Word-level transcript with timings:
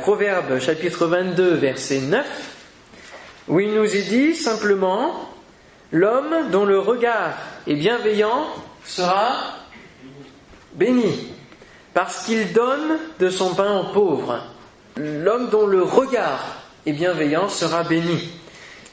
Proverbe 0.00 0.58
chapitre 0.60 1.06
22 1.06 1.54
verset 1.54 2.00
9, 2.00 2.26
où 3.48 3.60
il 3.60 3.74
nous 3.74 3.84
est 3.84 4.08
dit 4.08 4.34
simplement, 4.34 5.30
l'homme 5.92 6.50
dont 6.50 6.64
le 6.64 6.78
regard 6.78 7.34
est 7.66 7.74
bienveillant 7.74 8.46
sera 8.84 9.56
béni, 10.74 11.32
parce 11.94 12.24
qu'il 12.24 12.52
donne 12.52 12.98
de 13.18 13.30
son 13.30 13.54
pain 13.54 13.80
aux 13.80 13.92
pauvres. 13.92 14.42
L'homme 14.96 15.48
dont 15.50 15.66
le 15.66 15.82
regard 15.82 16.62
est 16.86 16.92
bienveillant 16.92 17.48
sera 17.48 17.82
béni. 17.82 18.30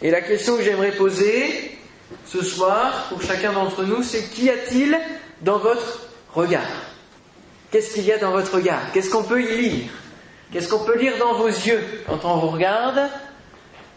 Et 0.01 0.11
la 0.11 0.21
question 0.21 0.57
que 0.57 0.63
j'aimerais 0.63 0.91
poser 0.91 1.77
ce 2.25 2.43
soir 2.43 3.05
pour 3.09 3.21
chacun 3.21 3.53
d'entre 3.53 3.83
nous, 3.83 4.03
c'est 4.03 4.29
qu'y 4.29 4.49
a-t-il 4.49 4.99
dans 5.41 5.59
votre 5.59 6.01
regard? 6.33 6.61
Qu'est-ce 7.71 7.93
qu'il 7.93 8.05
y 8.05 8.11
a 8.11 8.17
dans 8.17 8.31
votre 8.31 8.55
regard? 8.55 8.91
Qu'est-ce 8.93 9.09
qu'on 9.09 9.23
peut 9.23 9.41
y 9.41 9.57
lire? 9.57 9.89
Qu'est-ce 10.53 10.69
qu'on 10.69 10.85
peut 10.85 10.99
lire 10.99 11.13
dans 11.17 11.33
vos 11.33 11.47
yeux 11.47 11.83
quand 12.07 12.23
on 12.25 12.37
vous 12.37 12.49
regarde? 12.49 13.09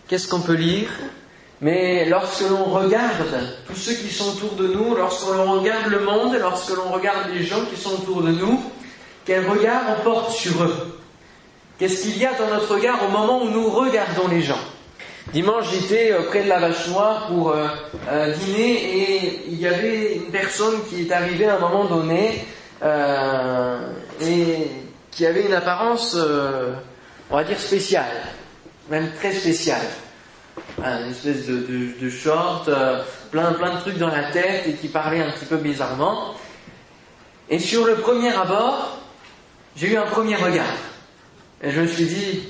Qu'est-ce 0.08 0.26
qu'on 0.26 0.40
peut 0.40 0.54
lire? 0.54 0.88
Mais 1.60 2.06
lorsque 2.06 2.48
l'on 2.48 2.64
regarde 2.64 3.26
tous 3.66 3.76
ceux 3.76 3.92
qui 3.92 4.08
sont 4.08 4.30
autour 4.36 4.52
de 4.52 4.68
nous, 4.68 4.94
lorsque 4.94 5.26
l'on 5.26 5.60
regarde 5.60 5.88
le 5.88 6.00
monde, 6.00 6.34
lorsque 6.40 6.74
l'on 6.74 6.90
regarde 6.90 7.28
les 7.34 7.44
gens 7.44 7.62
qui 7.66 7.78
sont 7.78 7.92
autour 7.92 8.22
de 8.22 8.30
nous, 8.30 8.62
quel 9.26 9.46
regard 9.46 9.82
on 9.98 10.02
porte 10.02 10.30
sur 10.30 10.62
eux? 10.62 10.98
Qu'est-ce 11.78 12.04
qu'il 12.04 12.16
y 12.16 12.24
a 12.24 12.32
dans 12.32 12.48
notre 12.48 12.74
regard 12.74 13.00
au 13.06 13.10
moment 13.10 13.42
où 13.42 13.50
nous 13.50 13.68
regardons 13.68 14.28
les 14.28 14.40
gens? 14.40 14.60
Dimanche, 15.34 15.66
j'étais 15.70 16.10
euh, 16.12 16.22
près 16.22 16.42
de 16.44 16.48
la 16.48 16.58
Vache 16.58 16.88
Noire 16.88 17.26
pour 17.26 17.50
euh, 17.50 17.66
euh, 18.08 18.32
dîner 18.32 18.72
et 18.72 19.42
il 19.48 19.60
y 19.60 19.66
avait 19.66 20.14
une 20.14 20.30
personne 20.30 20.76
qui 20.88 21.02
est 21.02 21.12
arrivée 21.12 21.46
à 21.46 21.56
un 21.56 21.58
moment 21.58 21.84
donné 21.84 22.46
et 24.22 24.70
qui 25.16 25.24
avait 25.24 25.46
une 25.46 25.54
apparence, 25.54 26.14
on 27.30 27.36
va 27.36 27.42
dire, 27.42 27.58
spéciale, 27.58 28.12
même 28.90 29.12
très 29.14 29.32
spéciale. 29.32 29.86
Une 30.78 31.10
espèce 31.10 31.46
de, 31.46 32.10
short, 32.10 32.68
plein, 33.30 33.54
plein 33.54 33.76
de 33.76 33.80
trucs 33.80 33.96
dans 33.96 34.10
la 34.10 34.30
tête 34.30 34.66
et 34.66 34.74
qui 34.74 34.88
parlait 34.88 35.22
un 35.22 35.30
petit 35.30 35.46
peu 35.46 35.56
bizarrement. 35.56 36.34
Et 37.48 37.58
sur 37.58 37.86
le 37.86 37.94
premier 37.94 38.30
abord, 38.36 38.98
j'ai 39.74 39.94
eu 39.94 39.96
un 39.96 40.04
premier 40.04 40.36
regard. 40.36 40.76
Et 41.62 41.70
je 41.70 41.80
me 41.80 41.86
suis 41.86 42.04
dit, 42.04 42.48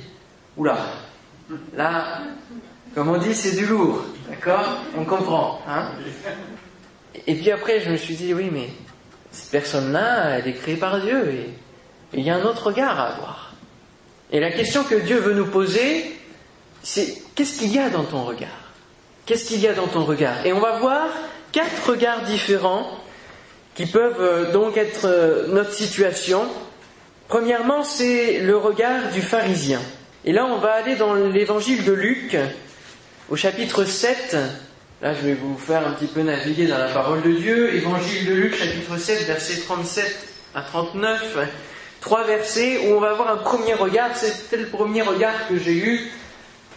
oula, 0.56 0.76
là, 1.76 2.22
comme 2.96 3.10
on 3.10 3.18
dit, 3.18 3.32
c'est 3.32 3.54
du 3.54 3.66
lourd, 3.66 4.02
d'accord? 4.28 4.66
On 4.96 5.04
comprend, 5.04 5.60
hein? 5.68 5.92
Et 7.28 7.36
puis 7.36 7.52
après, 7.52 7.80
je 7.80 7.90
me 7.90 7.96
suis 7.96 8.16
dit, 8.16 8.34
oui, 8.34 8.50
mais 8.52 8.70
cette 9.30 9.52
personne-là, 9.52 10.38
elle 10.38 10.48
est 10.48 10.54
créée 10.54 10.76
par 10.76 11.00
Dieu, 11.00 11.28
et 11.30 11.50
il 12.20 12.26
y 12.26 12.30
a 12.30 12.36
un 12.36 12.44
autre 12.44 12.66
regard 12.66 12.98
à 12.98 13.08
avoir. 13.14 13.52
Et 14.32 14.40
la 14.40 14.50
question 14.50 14.84
que 14.84 14.94
Dieu 14.94 15.18
veut 15.18 15.34
nous 15.34 15.46
poser, 15.46 16.16
c'est 16.82 17.22
qu'est-ce 17.34 17.58
qu'il 17.58 17.72
y 17.72 17.78
a 17.78 17.90
dans 17.90 18.04
ton 18.04 18.24
regard? 18.24 18.72
Qu'est-ce 19.24 19.46
qu'il 19.46 19.60
y 19.60 19.68
a 19.68 19.74
dans 19.74 19.86
ton 19.86 20.04
regard? 20.04 20.44
Et 20.44 20.52
on 20.52 20.60
va 20.60 20.78
voir 20.78 21.08
quatre 21.52 21.90
regards 21.90 22.22
différents 22.22 22.88
qui 23.74 23.86
peuvent 23.86 24.20
euh, 24.20 24.52
donc 24.52 24.76
être 24.76 25.04
euh, 25.04 25.46
notre 25.48 25.72
situation 25.72 26.42
Premièrement, 27.28 27.82
c'est 27.82 28.38
le 28.38 28.56
regard 28.56 29.10
du 29.12 29.20
pharisien. 29.20 29.80
Et 30.24 30.32
là, 30.32 30.46
on 30.46 30.58
va 30.58 30.74
aller 30.74 30.94
dans 30.94 31.14
l'évangile 31.14 31.84
de 31.84 31.92
Luc, 31.92 32.36
au 33.28 33.34
chapitre 33.34 33.84
7. 33.84 34.36
Là, 35.02 35.12
je 35.12 35.26
vais 35.26 35.34
vous 35.34 35.58
faire 35.58 35.86
un 35.86 35.92
petit 35.92 36.06
peu 36.06 36.22
naviguer 36.22 36.66
dans 36.66 36.78
la 36.78 36.88
parole 36.88 37.22
de 37.22 37.32
Dieu. 37.32 37.74
Évangile 37.74 38.26
de 38.26 38.32
Luc, 38.32 38.54
chapitre 38.54 38.96
7, 38.96 39.26
versets 39.26 39.60
37 39.62 40.28
à 40.54 40.62
39. 40.62 41.38
Trois 42.06 42.22
versets 42.22 42.78
où 42.86 42.94
on 42.94 43.00
va 43.00 43.10
avoir 43.10 43.32
un 43.32 43.36
premier 43.36 43.74
regard. 43.74 44.16
C'était 44.16 44.58
le 44.58 44.68
premier 44.68 45.02
regard 45.02 45.48
que 45.48 45.58
j'ai 45.58 45.74
eu. 45.74 46.08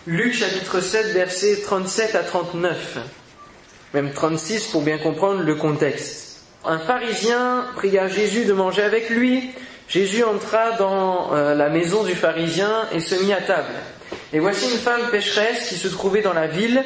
Luc, 0.08 0.34
chapitre 0.34 0.82
7, 0.82 1.14
versets 1.14 1.62
37 1.62 2.16
à 2.16 2.24
39. 2.24 2.98
Même 3.94 4.12
36 4.12 4.70
pour 4.72 4.82
bien 4.82 4.98
comprendre 4.98 5.44
le 5.44 5.54
contexte. 5.54 6.42
Un 6.66 6.80
pharisien 6.80 7.68
pria 7.76 8.08
Jésus 8.08 8.46
de 8.46 8.54
manger 8.54 8.82
avec 8.82 9.12
lui. 9.12 9.52
Jésus 9.88 10.24
entra 10.24 10.72
dans 10.80 11.32
euh, 11.36 11.54
la 11.54 11.70
maison 11.70 12.04
du 12.04 12.16
pharisien 12.16 12.88
et 12.92 13.00
se 13.00 13.14
mit 13.24 13.32
à 13.32 13.42
table. 13.42 13.76
Et 14.34 14.40
voici 14.40 14.66
une 14.66 14.80
femme 14.80 15.12
pécheresse 15.12 15.70
qui 15.70 15.76
se 15.76 15.90
trouvait 15.90 16.24
dans 16.24 16.34
la 16.34 16.48
ville, 16.48 16.84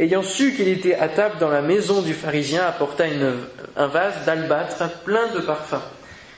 ayant 0.00 0.24
su 0.24 0.52
qu'il 0.54 0.66
était 0.66 0.96
à 0.96 1.06
table 1.06 1.36
dans 1.38 1.48
la 1.48 1.62
maison 1.62 2.02
du 2.02 2.12
pharisien, 2.12 2.66
apporta 2.66 3.04
un 3.76 3.86
vase 3.86 4.24
d'albâtre 4.26 4.82
plein 5.04 5.28
de 5.32 5.38
parfums 5.38 5.78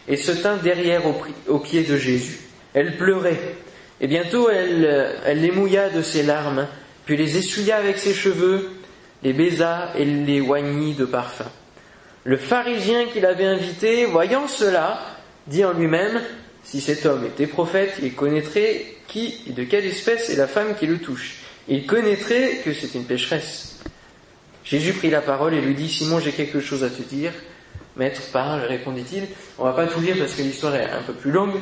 et 0.09 0.17
se 0.17 0.33
tint 0.33 0.57
derrière 0.57 1.03
aux, 1.49 1.59
pieds 1.59 1.83
de 1.83 1.97
Jésus. 1.97 2.39
Elle 2.75 2.97
pleurait, 2.97 3.41
et 4.01 4.07
bientôt 4.07 4.49
elle, 4.51 5.19
elle 5.25 5.41
les 5.41 5.51
mouilla 5.51 5.91
de 5.91 6.03
ses 6.03 6.23
larmes, 6.23 6.67
puis 7.05 7.17
les 7.17 7.39
essuya 7.39 7.77
avec 7.77 7.99
ses 7.99 8.15
cheveux, 8.15 8.71
les 9.23 9.33
baisa 9.33 9.93
et 9.97 10.05
les 10.05 10.41
oignit 10.41 10.95
de 10.95 11.05
parfum. 11.05 11.51
Le 12.25 12.37
pharisien 12.37 13.07
qui 13.07 13.21
l'avait 13.21 13.47
invité, 13.47 14.05
voyant 14.05 14.49
cela, 14.49 15.01
dit 15.47 15.65
en 15.65 15.73
lui-même, 15.73 16.21
si 16.65 16.81
cet 16.81 17.07
homme 17.07 17.25
était 17.25 17.47
prophète, 17.47 17.95
il 18.03 18.15
connaîtrait 18.15 18.85
qui 19.07 19.43
et 19.49 19.53
de 19.53 19.63
quelle 19.63 19.87
espèce 19.87 20.31
est 20.31 20.37
la 20.37 20.49
femme 20.49 20.75
qui 20.77 20.87
le 20.87 20.99
touche. 20.99 21.37
Il 21.69 21.87
connaîtrait 21.87 22.61
que 22.65 22.73
c'est 22.73 22.95
une 22.95 23.05
pécheresse. 23.05 23.79
Jésus 24.65 24.93
prit 24.93 25.11
la 25.11 25.21
parole 25.21 25.55
et 25.55 25.61
lui 25.61 25.75
dit, 25.75 25.89
Simon, 25.89 26.19
j'ai 26.19 26.33
quelque 26.33 26.61
chose 26.61 26.83
à 26.83 26.91
te 26.91 27.03
dire. 27.03 27.33
Maître, 27.97 28.21
parle, 28.31 28.61
répondit-il. 28.61 29.27
On 29.59 29.65
va 29.65 29.73
pas 29.73 29.87
tout 29.87 30.01
lire 30.01 30.17
parce 30.19 30.35
que 30.35 30.43
l'histoire 30.43 30.75
est 30.77 30.85
un 30.85 31.03
peu 31.07 31.15
plus 31.15 31.31
longue. 31.31 31.55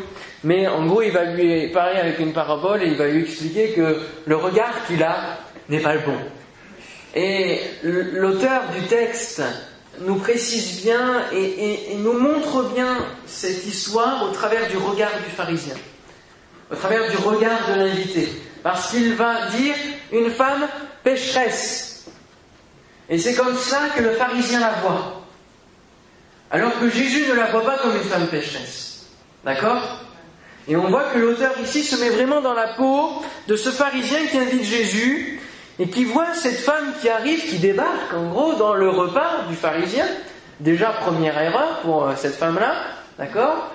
Mais 0.43 0.67
en 0.67 0.85
gros, 0.85 1.01
il 1.01 1.13
va 1.13 1.25
lui 1.27 1.69
parler 1.69 2.01
avec 2.01 2.19
une 2.19 2.33
parabole 2.33 2.83
et 2.83 2.89
il 2.89 2.97
va 2.97 3.07
lui 3.07 3.23
expliquer 3.23 3.71
que 3.71 4.01
le 4.27 4.37
regard 4.37 4.85
qu'il 4.87 5.03
a 5.03 5.39
n'est 5.69 5.81
pas 5.81 5.95
le 5.95 6.01
bon. 6.01 6.19
Et 7.15 7.61
l'auteur 7.85 8.63
du 8.75 8.83
texte 8.89 9.43
nous 10.01 10.17
précise 10.17 10.83
bien 10.83 11.23
et, 11.33 11.95
nous 11.99 12.19
montre 12.19 12.75
bien 12.75 12.99
cette 13.27 13.65
histoire 13.65 14.29
au 14.29 14.33
travers 14.33 14.69
du 14.69 14.77
regard 14.77 15.13
du 15.25 15.31
pharisien, 15.31 15.77
au 16.73 16.75
travers 16.75 17.09
du 17.09 17.17
regard 17.17 17.69
de 17.69 17.79
l'invité, 17.79 18.29
parce 18.65 18.91
qu'il 18.91 19.15
va 19.15 19.47
dire 19.51 19.77
une 20.11 20.31
femme 20.31 20.67
pécheresse. 21.05 22.07
Et 23.09 23.19
c'est 23.19 23.35
comme 23.35 23.57
ça 23.57 23.91
que 23.97 24.03
le 24.03 24.11
pharisien 24.13 24.59
la 24.59 24.73
voit. 24.83 25.24
Alors 26.55 26.79
que 26.79 26.89
Jésus 26.89 27.27
ne 27.29 27.35
la 27.35 27.47
voit 27.47 27.65
pas 27.65 27.79
comme 27.79 27.97
une 27.97 28.05
femme 28.05 28.29
pécheresse. 28.29 29.07
D'accord? 29.45 29.83
Et 30.69 30.77
on 30.77 30.89
voit 30.89 31.03
que 31.13 31.19
l'auteur 31.19 31.51
ici 31.61 31.83
se 31.83 31.97
met 31.97 32.11
vraiment 32.11 32.41
dans 32.41 32.55
la 32.55 32.69
peau 32.75 33.25
de 33.49 33.57
ce 33.57 33.71
pharisien 33.71 34.25
qui 34.31 34.39
invite 34.39 34.63
Jésus 34.63 35.41
et 35.81 35.89
qui 35.89 36.05
voit 36.05 36.33
cette 36.33 36.61
femme 36.61 36.93
qui 37.01 37.09
arrive, 37.09 37.45
qui 37.45 37.59
débarque 37.59 38.15
en 38.15 38.29
gros 38.29 38.55
dans 38.55 38.73
le 38.73 38.89
repas 38.89 39.47
du 39.49 39.57
pharisien, 39.57 40.07
déjà 40.61 40.91
première 40.91 41.37
erreur 41.43 41.81
pour 41.81 42.05
euh, 42.05 42.13
cette 42.17 42.37
femme-là, 42.37 42.77
d'accord? 43.19 43.73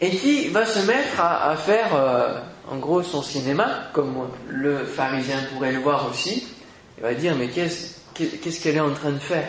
Et 0.00 0.08
qui 0.08 0.48
va 0.48 0.64
se 0.64 0.86
mettre 0.86 1.20
à, 1.20 1.54
faire 1.56 1.94
euh, 1.94 2.40
en 2.70 2.76
gros 2.76 3.02
son 3.02 3.20
cinéma, 3.20 3.90
comme 3.92 4.26
le 4.48 4.86
pharisien 4.86 5.36
pourrait 5.52 5.72
le 5.72 5.80
voir 5.80 6.08
aussi. 6.10 6.48
Il 6.96 7.02
va 7.02 7.12
dire 7.12 7.34
mais 7.36 7.48
qu'est-ce 7.48 8.62
qu'elle 8.62 8.76
est 8.76 8.80
en 8.80 8.94
train 8.94 9.10
de 9.10 9.18
faire? 9.18 9.48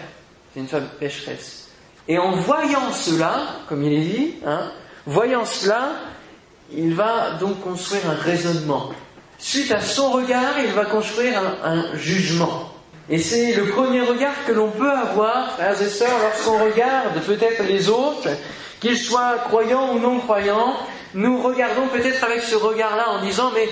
C'est 0.53 0.59
une 0.59 0.67
femme 0.67 0.89
pécheresse. 0.99 1.66
Et 2.07 2.18
en 2.18 2.31
voyant 2.31 2.91
cela, 2.94 3.41
comme 3.68 3.84
il 3.84 3.94
est 3.94 4.06
dit, 4.06 4.35
hein, 4.45 4.72
voyant 5.06 5.45
cela, 5.45 5.90
il 6.73 6.94
va 6.94 7.31
donc 7.40 7.62
construire 7.62 8.09
un 8.09 8.16
raisonnement 8.16 8.91
suite 9.38 9.72
à 9.72 9.81
son 9.81 10.12
regard, 10.12 10.59
il 10.59 10.72
va 10.72 10.85
construire 10.85 11.40
un, 11.63 11.96
jugement. 11.96 12.72
Et 13.09 13.19
c'est 13.19 13.53
le 13.53 13.67
premier 13.67 14.01
regard 14.01 14.34
que 14.46 14.51
l'on 14.51 14.72
peut 14.72 14.91
avoir, 14.91 15.53
frères 15.53 15.81
et 15.81 15.90
sœurs, 15.90 16.19
lorsqu'on 16.22 16.63
regarde 16.63 17.22
peut-être 17.25 17.63
les 17.63 17.90
autres, 17.90 18.29
qu'ils 18.81 18.97
soient 18.97 19.38
croyants 19.46 19.94
ou 19.94 20.00
non 20.00 20.19
croyants, 20.19 20.75
nous 21.13 21.41
regardons 21.41 21.88
peut-être 21.88 22.23
avec 22.23 22.41
ce 22.41 22.56
regard-là 22.56 23.12
en 23.12 23.22
disant 23.23 23.51
mais 23.53 23.69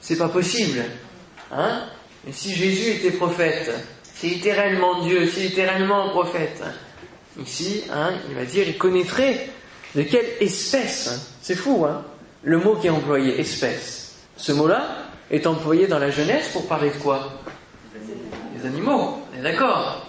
c'est 0.00 0.18
pas 0.18 0.28
possible. 0.28 0.84
Hein 1.52 1.84
si 2.30 2.54
Jésus 2.54 2.90
était 2.90 3.16
prophète, 3.16 3.70
s'il 4.14 4.34
était 4.34 4.54
Dieu, 5.04 5.28
s'il 5.28 5.46
était 5.46 5.64
réellement 5.64 6.10
prophète, 6.10 6.62
ici, 7.40 7.84
hein, 7.92 8.12
il 8.28 8.34
va 8.34 8.44
dire, 8.44 8.66
il 8.66 8.78
connaîtrait 8.78 9.48
de 9.94 10.02
quelle 10.02 10.26
espèce, 10.40 11.08
hein. 11.08 11.20
c'est 11.42 11.54
fou, 11.54 11.84
hein, 11.84 12.04
le 12.42 12.58
mot 12.58 12.76
qui 12.76 12.86
est 12.86 12.90
employé, 12.90 13.40
espèce. 13.40 14.14
Ce 14.36 14.52
mot-là 14.52 14.86
est 15.30 15.46
employé 15.46 15.86
dans 15.86 15.98
la 15.98 16.10
jeunesse 16.10 16.50
pour 16.52 16.66
parler 16.66 16.90
de 16.90 16.96
quoi? 16.96 17.32
Des 18.54 18.66
animaux, 18.66 19.22
on 19.32 19.38
est 19.38 19.42
d'accord 19.42 20.06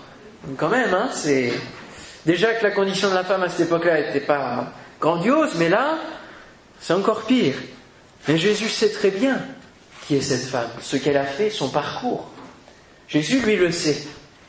Quand 0.58 0.70
même, 0.70 0.94
hein, 0.94 1.10
c'est... 1.14 1.54
Déjà 2.26 2.54
que 2.54 2.64
la 2.64 2.72
condition 2.72 3.10
de 3.10 3.16
la 3.16 3.24
femme 3.24 3.44
à 3.44 3.50
cette 3.50 3.68
époque-là 3.68 4.02
n'était 4.02 4.26
pas 4.26 4.74
grandiose, 5.00 5.56
mais 5.56 5.70
là, 5.70 5.98
c'est 6.80 6.94
encore 6.94 7.24
pire. 7.24 7.56
Mais 8.28 8.38
Jésus 8.38 8.68
sait 8.68 8.92
très 8.92 9.12
bien 9.12 9.42
qui 10.06 10.16
est 10.16 10.22
cette 10.22 10.46
femme, 10.46 10.70
ce 10.82 10.98
qu'elle 10.98 11.18
a 11.18 11.26
fait, 11.26 11.50
son 11.50 11.70
parcours. 11.70 12.30
Jésus, 13.08 13.40
lui, 13.40 13.56
le 13.56 13.72
sait. 13.72 14.04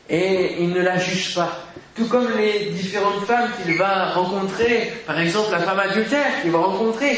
Et 0.09 0.61
il 0.61 0.71
ne 0.71 0.81
la 0.81 0.97
juge 0.97 1.35
pas. 1.35 1.57
Tout 1.99 2.07
comme 2.07 2.29
les 2.37 2.67
différentes 2.67 3.25
femmes 3.25 3.51
qu'il 3.61 3.75
va 3.75 4.11
rencontrer, 4.13 4.93
par 5.05 5.19
exemple 5.19 5.51
la 5.51 5.59
femme 5.59 5.79
adultère 5.79 6.41
qu'il 6.41 6.49
va 6.49 6.59
rencontrer. 6.59 7.17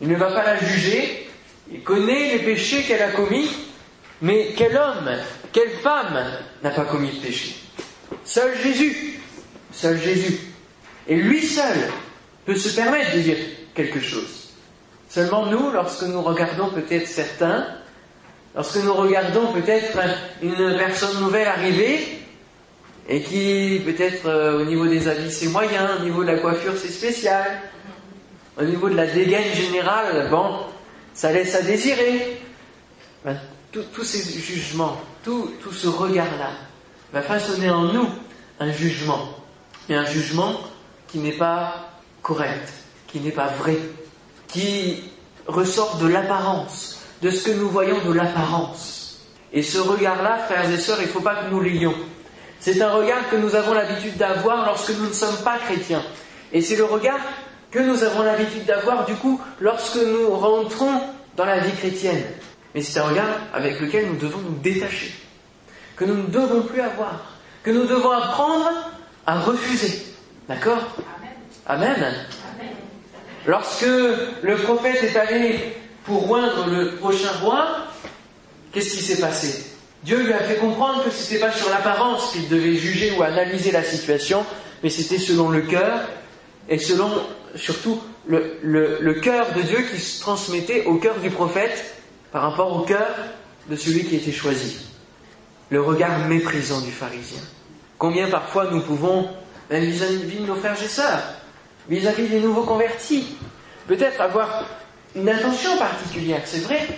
Il 0.00 0.08
ne 0.08 0.16
va 0.16 0.32
pas 0.32 0.42
la 0.42 0.56
juger, 0.56 1.28
Il 1.72 1.80
connaît 1.84 2.32
les 2.32 2.38
péchés 2.40 2.82
qu'elle 2.82 3.02
a 3.02 3.12
commis, 3.12 3.48
mais 4.20 4.52
quel 4.56 4.76
homme, 4.76 5.10
quelle 5.52 5.70
femme 5.80 6.24
n'a 6.64 6.70
pas 6.70 6.86
commis 6.86 7.12
de 7.12 7.24
péché? 7.24 7.54
Seul 8.24 8.50
Jésus, 8.60 9.20
seul 9.70 9.96
Jésus. 10.00 10.40
Et 11.06 11.14
lui 11.14 11.40
seul 11.40 11.76
peut 12.46 12.56
se 12.56 12.74
permettre 12.74 13.14
de 13.14 13.20
dire 13.20 13.38
quelque 13.76 14.00
chose. 14.00 14.50
Seulement 15.08 15.46
nous, 15.46 15.70
lorsque 15.70 16.02
nous 16.02 16.20
regardons 16.20 16.70
peut-être 16.70 17.06
certains, 17.06 17.64
lorsque 18.56 18.82
nous 18.82 18.94
regardons 18.94 19.52
peut-être 19.52 19.96
une 20.42 20.76
personne 20.78 21.20
nouvelle 21.20 21.46
arriver, 21.46 22.23
et 23.08 23.22
qui 23.22 23.80
peut-être 23.84 24.26
euh, 24.26 24.62
au 24.62 24.64
niveau 24.64 24.86
des 24.86 25.08
habits 25.08 25.30
c'est 25.30 25.48
moyen, 25.48 25.98
au 25.98 26.04
niveau 26.04 26.22
de 26.22 26.30
la 26.30 26.38
coiffure 26.38 26.74
c'est 26.76 26.88
spécial, 26.88 27.60
au 28.56 28.64
niveau 28.64 28.88
de 28.88 28.94
la 28.94 29.06
dégaine 29.06 29.52
générale, 29.54 30.28
bon, 30.30 30.60
ça 31.12 31.32
laisse 31.32 31.54
à 31.54 31.62
désirer. 31.62 32.40
Ben, 33.24 33.36
tous 33.72 34.04
ces 34.04 34.38
jugements, 34.38 35.00
tout, 35.24 35.50
tout 35.60 35.72
ce 35.72 35.88
regard-là, 35.88 36.50
va 37.12 37.22
façonner 37.22 37.70
en 37.70 37.92
nous 37.92 38.08
un 38.60 38.70
jugement. 38.70 39.28
Et 39.88 39.94
un 39.94 40.04
jugement 40.04 40.52
qui 41.08 41.18
n'est 41.18 41.32
pas 41.32 41.90
correct, 42.22 42.72
qui 43.06 43.20
n'est 43.20 43.32
pas 43.32 43.48
vrai, 43.48 43.78
qui 44.48 45.10
ressort 45.46 45.96
de 45.98 46.06
l'apparence, 46.06 47.00
de 47.22 47.30
ce 47.30 47.48
que 47.48 47.58
nous 47.58 47.68
voyons 47.68 47.98
de 48.06 48.12
l'apparence. 48.12 49.20
Et 49.52 49.62
ce 49.62 49.78
regard-là, 49.78 50.38
frères 50.46 50.70
et 50.70 50.78
sœurs, 50.78 50.98
il 51.00 51.06
ne 51.06 51.12
faut 51.12 51.20
pas 51.20 51.36
que 51.36 51.50
nous 51.50 51.60
l'ayons. 51.60 51.94
C'est 52.64 52.80
un 52.80 52.92
regard 52.92 53.28
que 53.28 53.36
nous 53.36 53.54
avons 53.54 53.74
l'habitude 53.74 54.16
d'avoir 54.16 54.64
lorsque 54.64 54.88
nous 54.96 55.08
ne 55.08 55.12
sommes 55.12 55.36
pas 55.44 55.58
chrétiens. 55.58 56.02
Et 56.50 56.62
c'est 56.62 56.76
le 56.76 56.86
regard 56.86 57.20
que 57.70 57.78
nous 57.78 58.02
avons 58.02 58.22
l'habitude 58.22 58.64
d'avoir, 58.64 59.04
du 59.04 59.14
coup, 59.16 59.38
lorsque 59.60 59.96
nous 59.96 60.30
rentrons 60.30 60.98
dans 61.36 61.44
la 61.44 61.58
vie 61.58 61.76
chrétienne. 61.76 62.24
Mais 62.74 62.80
c'est 62.80 62.98
un 63.00 63.08
regard 63.08 63.28
avec 63.52 63.78
lequel 63.80 64.06
nous 64.06 64.16
devons 64.16 64.38
nous 64.38 64.56
détacher, 64.62 65.12
que 65.94 66.06
nous 66.06 66.14
ne 66.14 66.26
devons 66.28 66.62
plus 66.62 66.80
avoir, 66.80 67.36
que 67.62 67.70
nous 67.70 67.84
devons 67.84 68.12
apprendre 68.12 68.70
à 69.26 69.40
refuser. 69.40 70.02
D'accord? 70.48 70.96
Amen. 71.66 72.14
Lorsque 73.44 73.84
le 73.84 74.56
prophète 74.56 75.04
est 75.04 75.16
allé 75.18 75.76
pour 76.06 76.30
oindre 76.30 76.66
le 76.70 76.92
prochain 76.96 77.32
roi, 77.42 77.88
qu'est-ce 78.72 78.96
qui 78.96 79.02
s'est 79.02 79.20
passé? 79.20 79.73
Dieu 80.04 80.22
lui 80.22 80.34
a 80.34 80.38
fait 80.40 80.56
comprendre 80.56 81.02
que 81.02 81.10
ce 81.10 81.32
n'était 81.32 81.46
pas 81.46 81.52
sur 81.52 81.70
l'apparence 81.70 82.32
qu'il 82.32 82.48
devait 82.48 82.76
juger 82.76 83.12
ou 83.16 83.22
analyser 83.22 83.72
la 83.72 83.82
situation, 83.82 84.44
mais 84.82 84.90
c'était 84.90 85.18
selon 85.18 85.48
le 85.48 85.62
cœur 85.62 86.00
et 86.68 86.78
selon 86.78 87.10
surtout 87.54 88.02
le, 88.26 89.12
cœur 89.14 89.52
de 89.54 89.62
Dieu 89.62 89.78
qui 89.90 89.98
se 89.98 90.20
transmettait 90.20 90.84
au 90.84 90.96
cœur 90.96 91.18
du 91.20 91.30
prophète 91.30 91.94
par 92.32 92.42
rapport 92.42 92.76
au 92.76 92.80
cœur 92.80 93.08
de 93.70 93.76
celui 93.76 94.04
qui 94.04 94.16
était 94.16 94.32
choisi. 94.32 94.76
Le 95.70 95.80
regard 95.80 96.28
méprisant 96.28 96.82
du 96.82 96.90
pharisien. 96.90 97.40
Combien 97.96 98.28
parfois 98.28 98.70
nous 98.70 98.82
pouvons, 98.82 99.30
même 99.70 99.84
vis-à-vis 99.84 100.40
de 100.40 100.46
nos 100.46 100.56
frères 100.56 100.82
et 100.82 100.88
sœurs, 100.88 101.22
vis-à-vis 101.88 102.28
des 102.28 102.40
nouveaux 102.40 102.64
convertis, 102.64 103.38
peut-être 103.86 104.20
avoir 104.20 104.66
une 105.16 105.30
intention 105.30 105.78
particulière, 105.78 106.42
c'est 106.44 106.64
vrai, 106.64 106.88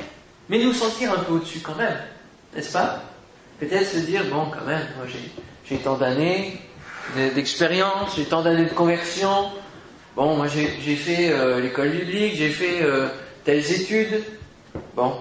mais 0.49 0.59
nous 0.59 0.73
sentir 0.73 1.13
un 1.13 1.19
peu 1.19 1.35
au-dessus 1.35 1.61
quand 1.61 1.77
même, 1.77 1.97
n'est-ce 2.57 2.73
pas? 2.73 3.03
Peut-être 3.61 3.87
se 3.87 3.99
dire, 3.99 4.25
bon, 4.25 4.47
quand 4.51 4.67
même, 4.67 4.87
moi 4.97 5.07
j'ai 5.69 5.77
tant 5.79 5.97
d'années 5.97 6.59
d'expérience, 7.35 8.17
j'ai 8.17 8.25
tant 8.25 8.43
d'années 8.43 8.65
de 8.65 8.75
conversion, 8.75 9.51
bon, 10.17 10.37
moi 10.37 10.47
j'ai 10.49 10.97
fait 10.97 11.31
euh, 11.33 11.61
l'école 11.61 11.91
biblique, 11.91 12.35
j'ai 12.37 12.51
fait 12.51 12.83
euh, 12.83 13.09
telles 13.45 13.71
études, 13.71 14.25
bon, 14.95 15.15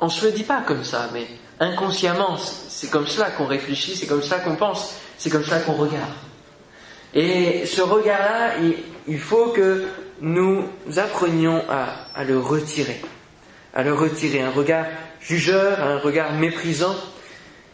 on 0.00 0.08
se 0.08 0.26
le 0.26 0.32
dit 0.32 0.44
pas 0.44 0.62
comme 0.66 0.84
ça, 0.84 1.08
mais 1.12 1.26
inconsciemment, 1.60 2.36
c'est 2.36 2.90
comme 2.90 3.06
cela 3.06 3.30
qu'on 3.30 3.46
réfléchit, 3.46 3.96
c'est 3.96 4.06
comme 4.06 4.22
ça 4.22 4.38
qu'on 4.40 4.56
pense, 4.56 4.96
c'est 5.16 5.30
comme 5.30 5.44
ça 5.44 5.60
qu'on 5.60 5.72
regarde. 5.72 6.12
Et 7.14 7.64
ce 7.66 7.80
regard-là, 7.80 8.52
il, 9.06 9.18
faut 9.18 9.48
que 9.48 9.86
nous 10.20 10.64
apprenions 10.96 11.62
à, 11.68 12.22
le 12.24 12.38
retirer, 12.38 13.00
à 13.74 13.82
le 13.82 13.94
retirer, 13.94 14.42
un 14.42 14.50
regard 14.50 14.84
jugeur, 15.20 15.80
un 15.80 15.98
regard 15.98 16.32
méprisant. 16.34 16.96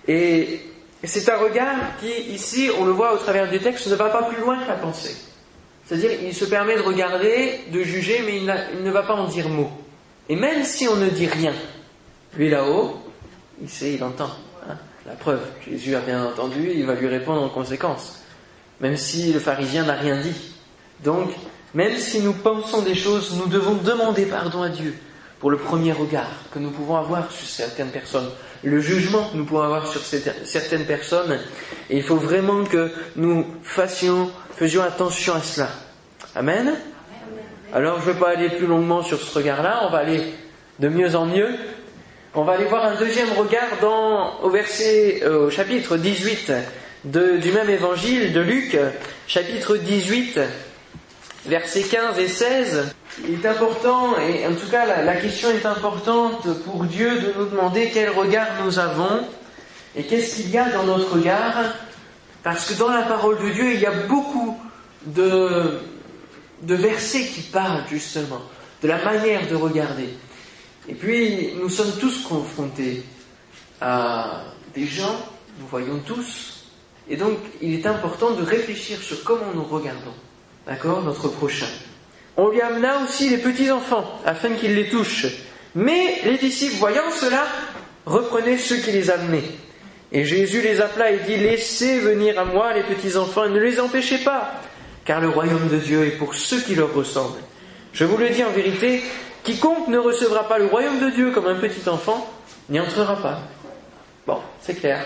Et 0.07 0.61
c'est 1.03 1.29
un 1.31 1.37
regard 1.37 1.77
qui, 2.01 2.33
ici, 2.33 2.71
on 2.79 2.85
le 2.85 2.93
voit 2.93 3.15
au 3.15 3.19
travers 3.19 3.51
du 3.51 3.59
texte, 3.59 3.87
ne 3.89 3.95
va 3.95 4.11
pas 4.11 4.25
plus 4.25 4.41
loin 4.41 4.63
que 4.63 4.69
la 4.69 4.75
pensée. 4.75 5.17
C'est-à-dire, 5.85 6.11
il 6.23 6.35
se 6.35 6.47
permet 6.47 6.77
de 6.77 6.83
regarder, 6.83 7.61
de 7.73 7.83
juger, 7.83 8.23
mais 8.25 8.39
il, 8.39 8.47
ne 8.83 8.91
va 8.91 9.03
pas 9.03 9.15
en 9.15 9.27
dire 9.27 9.49
mot. 9.49 9.71
Et 10.29 10.37
même 10.37 10.65
si 10.65 10.89
on 10.89 10.97
ne 10.97 11.09
dit 11.09 11.27
rien, 11.27 11.53
lui 12.37 12.49
là-haut, 12.49 12.97
il 13.61 13.69
sait, 13.69 13.95
il 13.95 14.03
entend. 14.03 14.31
Hein. 14.69 14.77
La 15.07 15.13
preuve, 15.13 15.43
Jésus 15.69 15.95
a 15.95 16.01
bien 16.01 16.25
entendu, 16.25 16.71
il 16.75 16.87
va 16.87 16.95
lui 16.95 17.07
répondre 17.07 17.43
en 17.43 17.51
conséquence. 17.51 18.23
Même 18.81 18.97
si 18.97 19.33
le 19.33 19.39
pharisien 19.39 19.85
n'a 19.85 19.95
rien 19.95 20.21
dit. 20.21 20.35
Donc, 21.03 21.31
même 21.75 21.97
si 21.99 22.21
nous 22.21 22.33
pensons 22.33 22.81
des 22.81 22.95
choses, 22.95 23.37
nous 23.37 23.47
devons 23.47 23.75
demander 23.75 24.25
pardon 24.25 24.63
à 24.63 24.71
Dieu 24.71 24.95
pour 25.41 25.51
le 25.51 25.57
premier 25.57 25.93
regard 25.93 26.31
que 26.53 26.59
nous 26.59 26.71
pouvons 26.71 26.97
avoir 26.97 27.31
sur 27.31 27.47
certaines 27.47 27.91
personnes, 27.91 28.29
le 28.63 28.81
jugement 28.81 29.29
que 29.29 29.37
nous 29.37 29.45
pouvons 29.45 29.63
avoir 29.63 29.87
sur 29.87 30.01
certaines 30.01 30.87
personnes. 30.87 31.39
Et 31.91 31.99
il 31.99 32.03
faut 32.03 32.17
vraiment 32.17 32.65
que 32.65 32.91
nous 33.17 33.47
fassions, 33.63 34.31
faisions 34.57 34.83
attention 34.83 35.35
à 35.35 35.43
cela. 35.43 35.69
Amen? 36.35 36.75
Alors 37.73 38.01
je 38.01 38.09
ne 38.09 38.13
vais 38.13 38.21
pas 38.21 38.31
aller 38.31 38.49
plus 38.49 38.67
longuement 38.67 39.03
sur 39.03 39.21
ce 39.21 39.39
regard-là, 39.39 39.83
on 39.87 39.91
va 39.91 39.99
aller 39.99 40.23
de 40.79 40.89
mieux 40.89 41.15
en 41.17 41.27
mieux. 41.27 41.51
On 42.37 42.43
va 42.43 42.55
aller 42.55 42.65
voir 42.65 42.85
un 42.85 42.97
deuxième 42.97 43.33
regard 43.33 43.69
euh, 43.83 45.47
au 45.47 45.51
chapitre 45.51 45.97
18 45.97 46.53
du 47.05 47.53
même 47.53 47.71
évangile 47.71 48.33
de 48.33 48.41
Luc, 48.41 48.77
chapitre 49.27 49.77
18, 49.77 50.41
versets 51.47 51.83
15 51.83 52.19
et 52.19 52.29
16. 52.29 52.95
Il 53.23 53.35
est 53.35 53.47
important, 53.47 54.19
et 54.19 54.47
en 54.47 54.55
tout 54.55 54.69
cas 54.69 55.03
la, 55.03 55.17
question 55.17 55.51
est 55.51 55.65
importante 55.65 56.49
pour 56.65 56.85
Dieu 56.85 57.21
de 57.21 57.33
nous 57.39 57.47
demander 57.47 57.91
quel 57.95 58.11
regard 58.11 58.49
nous 58.65 58.79
avons 58.79 59.21
et 59.97 60.03
qu'est-ce 60.03 60.37
qu'il 60.37 60.51
y 60.51 60.59
a 60.59 60.71
dans 60.71 60.83
notre 60.83 61.15
regard, 61.15 61.55
parce 62.43 62.69
que 62.69 62.79
dans 62.79 62.89
la 62.89 63.03
parole 63.03 63.39
de 63.39 63.51
Dieu, 63.51 63.73
il 63.75 63.81
y 63.81 63.87
a 63.87 63.93
beaucoup 64.09 64.59
de 65.07 65.81
versets 66.63 67.27
qui 67.27 67.43
parlent 67.43 67.85
justement 67.89 68.41
de 68.83 68.89
la 68.89 69.03
manière 69.05 69.49
de 69.49 69.55
regarder. 69.55 70.09
Et 70.89 70.95
puis, 70.95 71.55
nous 71.59 71.71
sommes 71.71 71.93
tous 71.99 72.25
confrontés 72.25 73.05
à 73.81 74.45
des 74.75 74.87
gens, 74.87 75.17
nous 75.59 75.67
voyons 75.69 76.01
tous, 76.05 76.67
et 77.09 77.17
donc 77.17 77.39
il 77.63 77.75
est 77.75 77.87
important 77.87 78.33
de 78.33 78.43
réfléchir 78.43 78.99
sur 78.99 79.23
comment 79.25 79.53
nous 79.55 79.65
regardons, 79.65 80.15
d'accord, 80.67 81.03
notre 81.03 81.29
prochain. 81.29 81.69
On 82.37 82.49
lui 82.49 82.61
amena 82.61 82.99
aussi 83.05 83.29
les 83.29 83.39
petits-enfants, 83.39 84.21
afin 84.25 84.51
qu'ils 84.51 84.75
les 84.75 84.89
touchent. 84.89 85.27
Mais 85.75 86.21
les 86.25 86.39
disciples, 86.39 86.77
voyant 86.77 87.11
cela, 87.13 87.47
reprenaient 88.07 88.59
ceux 88.59 88.77
qui 88.77 88.93
les 88.93 89.11
amenaient. 89.11 89.51
Et 90.13 90.25
Jésus 90.25 90.61
les 90.63 90.81
appela 90.81 91.11
et 91.11 91.19
dit, 91.27 91.37
laissez 91.37 91.99
venir 91.99 92.39
à 92.39 92.45
moi 92.45 92.73
les 92.73 92.83
petits-enfants 92.83 93.45
et 93.45 93.51
ne 93.51 93.59
les 93.59 93.81
empêchez 93.81 94.19
pas, 94.19 94.61
car 95.05 95.21
le 95.21 95.29
royaume 95.29 95.69
de 95.69 95.79
Dieu 95.79 96.07
est 96.07 96.19
pour 96.19 96.35
ceux 96.35 96.61
qui 96.61 96.75
leur 96.75 96.95
ressemblent. 96.95 97.41
Je 97.93 98.05
vous 98.05 98.17
le 98.17 98.29
dis 98.31 98.45
en 98.45 98.51
vérité, 98.51 99.03
quiconque 99.43 99.89
ne 99.89 99.99
recevra 99.99 100.49
pas 100.49 100.59
le 100.59 100.67
royaume 100.67 101.01
de 101.01 101.11
Dieu 101.11 101.31
comme 101.33 101.47
un 101.47 101.57
petit 101.57 101.89
enfant 101.89 102.29
n'y 102.69 102.81
entrera 102.81 103.17
pas. 103.17 103.41
Bon, 104.27 104.39
c'est 104.61 104.75
clair. 104.75 105.05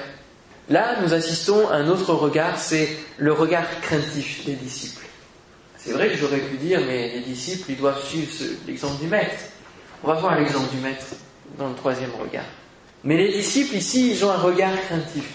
Là, 0.69 1.01
nous 1.03 1.15
assistons 1.15 1.69
à 1.69 1.77
un 1.77 1.89
autre 1.89 2.13
regard, 2.13 2.59
c'est 2.59 2.89
le 3.17 3.33
regard 3.33 3.65
craintif 3.81 4.45
des 4.45 4.53
disciples. 4.53 5.08
C'est 5.79 5.93
vrai 5.93 6.11
que 6.11 6.17
j'aurais 6.17 6.41
pu 6.41 6.57
dire, 6.57 6.81
mais 6.87 7.13
les 7.15 7.21
disciples, 7.21 7.71
ils 7.71 7.77
doivent 7.77 8.05
suivre 8.05 8.31
l'exemple 8.67 9.01
du 9.01 9.07
maître. 9.09 9.37
On 10.03 10.09
va 10.09 10.15
voir 10.15 10.39
l'exemple 10.39 10.71
du 10.75 10.81
maître 10.81 11.07
dans 11.57 11.69
le 11.69 11.75
troisième 11.75 12.11
regard. 12.21 12.45
Mais 13.05 13.17
les 13.17 13.33
disciples, 13.33 13.77
ici, 13.77 14.11
ils 14.11 14.25
ont 14.25 14.31
un 14.31 14.39
regard 14.39 14.75
craintif. 14.87 15.35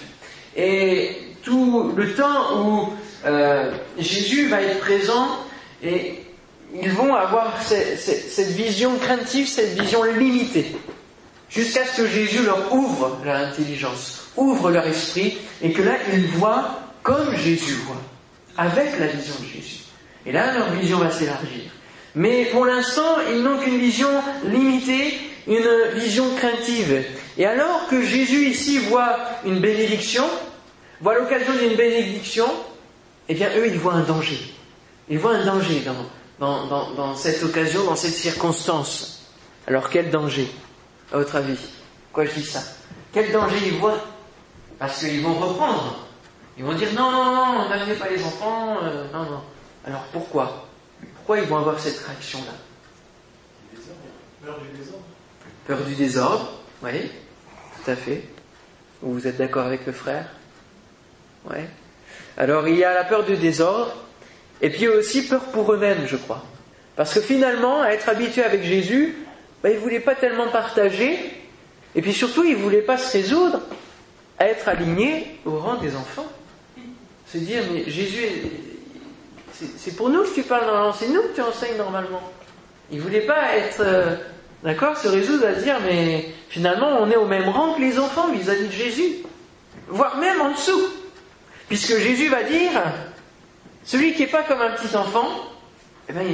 Et 0.55 1.17
tout 1.41 1.93
le 1.95 2.13
temps 2.13 2.61
où 2.61 2.93
euh, 3.25 3.71
Jésus 3.97 4.49
va 4.49 4.61
être 4.61 4.79
présent 4.79 5.39
ils 6.81 6.91
vont 6.91 7.13
avoir 7.13 7.61
cette, 7.61 8.49
vision 8.49 8.97
craintive, 8.97 9.47
cette 9.47 9.79
vision 9.79 10.03
limitée, 10.03 10.75
jusqu'à 11.49 11.85
ce 11.85 12.01
que 12.01 12.07
Jésus 12.07 12.43
leur 12.43 12.73
ouvre 12.73 13.19
leur 13.23 13.35
intelligence, 13.35 14.27
ouvre 14.35 14.71
leur 14.71 14.87
esprit, 14.87 15.37
et 15.61 15.71
que 15.71 15.81
là, 15.81 15.97
ils 16.13 16.25
voient 16.27 16.79
comme 17.03 17.35
Jésus 17.35 17.75
voit, 17.85 18.01
avec 18.57 18.97
la 18.99 19.07
vision 19.07 19.35
de 19.39 19.45
Jésus. 19.45 19.81
Et 20.25 20.31
là, 20.31 20.53
leur 20.57 20.71
vision 20.71 20.97
va 20.99 21.11
s'élargir. 21.11 21.71
Mais 22.15 22.45
pour 22.45 22.65
l'instant, 22.65 23.17
ils 23.31 23.41
n'ont 23.41 23.57
qu'une 23.57 23.79
vision 23.79 24.09
limitée, 24.45 25.19
une 25.47 25.67
vision 25.95 26.35
craintive. 26.35 27.03
Et 27.37 27.45
alors 27.45 27.87
que 27.87 28.03
Jésus 28.03 28.47
ici 28.47 28.77
voit 28.77 29.17
une 29.45 29.59
bénédiction, 29.59 30.25
voit 31.01 31.17
l'occasion 31.17 31.53
d'une 31.53 31.75
bénédiction, 31.75 32.45
eh 33.27 33.33
bien 33.33 33.49
eux, 33.57 33.67
ils 33.67 33.79
voient 33.79 33.93
un 33.93 34.03
danger. 34.03 34.39
Ils 35.09 35.17
voient 35.17 35.35
un 35.35 35.45
danger 35.45 35.81
dans, 36.39 36.67
dans, 36.67 36.91
dans, 36.93 37.15
cette 37.15 37.41
occasion, 37.43 37.83
dans 37.83 37.95
cette 37.95 38.13
circonstance. 38.13 39.31
Alors 39.67 39.89
quel 39.89 40.11
danger, 40.11 40.47
à 41.11 41.17
votre 41.17 41.35
avis? 41.35 41.57
Pourquoi 42.05 42.25
je 42.25 42.39
dis 42.39 42.45
ça? 42.45 42.61
Quel 43.11 43.31
danger 43.31 43.57
ils 43.65 43.77
voient? 43.77 44.03
Parce 44.77 44.99
qu'ils 44.99 45.21
vont 45.21 45.33
reprendre. 45.33 46.07
Ils 46.57 46.63
vont 46.63 46.73
dire 46.73 46.89
non, 46.95 47.11
non, 47.11 47.25
non, 47.25 47.69
n'amenez 47.69 47.95
pas 47.95 48.09
les 48.09 48.23
enfants, 48.23 48.77
euh, 48.83 49.05
non, 49.11 49.23
non. 49.23 49.41
Alors 49.85 50.03
pourquoi? 50.11 50.67
Pourquoi 51.15 51.39
ils 51.39 51.45
vont 51.45 51.57
avoir 51.57 51.79
cette 51.79 51.99
réaction-là? 51.99 52.53
Peur 54.43 54.59
du 54.59 54.77
désordre. 54.77 55.03
Peur 55.65 55.81
du 55.81 55.95
désordre, 55.95 56.53
oui, 56.83 57.11
tout 57.75 57.91
à 57.91 57.95
fait. 57.95 58.23
Vous 59.01 59.27
êtes 59.27 59.37
d'accord 59.37 59.65
avec 59.65 59.85
le 59.85 59.93
frère? 59.93 60.27
Oui. 61.49 61.57
Alors 62.37 62.67
il 62.67 62.75
y 62.75 62.83
a 62.83 62.93
la 62.93 63.03
peur 63.03 63.23
du 63.23 63.37
désordre, 63.37 63.95
et 64.61 64.69
puis 64.69 64.87
aussi 64.87 65.27
peur 65.27 65.43
pour 65.45 65.71
eux-mêmes, 65.73 66.05
je 66.07 66.17
crois. 66.17 66.43
Parce 66.95 67.13
que 67.13 67.21
finalement, 67.21 67.81
à 67.81 67.89
être 67.89 68.07
habitué 68.09 68.43
avec 68.43 68.63
Jésus, 68.63 69.15
ben, 69.61 69.69
ils 69.69 69.75
ne 69.75 69.79
voulaient 69.79 69.99
pas 69.99 70.15
tellement 70.15 70.49
partager, 70.49 71.17
et 71.95 72.01
puis 72.01 72.13
surtout, 72.13 72.43
ils 72.43 72.57
ne 72.57 72.61
voulaient 72.61 72.81
pas 72.81 72.97
se 72.97 73.11
résoudre 73.13 73.61
à 74.39 74.47
être 74.47 74.67
alignés 74.67 75.39
au 75.45 75.57
rang 75.57 75.75
des 75.75 75.95
enfants. 75.95 76.27
Se 77.27 77.37
dire, 77.37 77.63
mais 77.71 77.89
Jésus, 77.89 78.21
c'est 79.53 79.95
pour 79.95 80.09
nous 80.09 80.23
que 80.23 80.33
tu 80.33 80.43
parles 80.43 80.65
normalement, 80.65 80.93
c'est 80.93 81.09
nous 81.09 81.21
que 81.21 81.35
tu 81.35 81.41
enseignes 81.41 81.77
normalement. 81.77 82.21
Ils 82.91 82.97
ne 82.97 83.03
voulaient 83.03 83.21
pas 83.21 83.55
être, 83.55 83.81
euh, 83.81 84.15
d'accord, 84.63 84.97
se 84.97 85.07
résoudre 85.07 85.47
à 85.47 85.53
dire, 85.53 85.77
mais 85.85 86.29
finalement, 86.49 86.97
on 86.99 87.09
est 87.09 87.15
au 87.15 87.25
même 87.25 87.49
rang 87.49 87.73
que 87.73 87.81
les 87.81 87.99
enfants 87.99 88.31
vis-à-vis 88.31 88.67
de 88.67 88.71
Jésus, 88.71 89.17
voire 89.87 90.17
même 90.17 90.41
en 90.41 90.51
dessous. 90.51 90.81
Puisque 91.67 91.97
Jésus 91.97 92.29
va 92.29 92.43
dire, 92.43 92.71
celui 93.83 94.13
qui 94.13 94.23
n'est 94.23 94.27
pas 94.27 94.43
comme 94.43 94.61
un 94.61 94.71
petit 94.71 94.95
enfant, 94.95 95.27
eh 96.09 96.13
ben, 96.13 96.25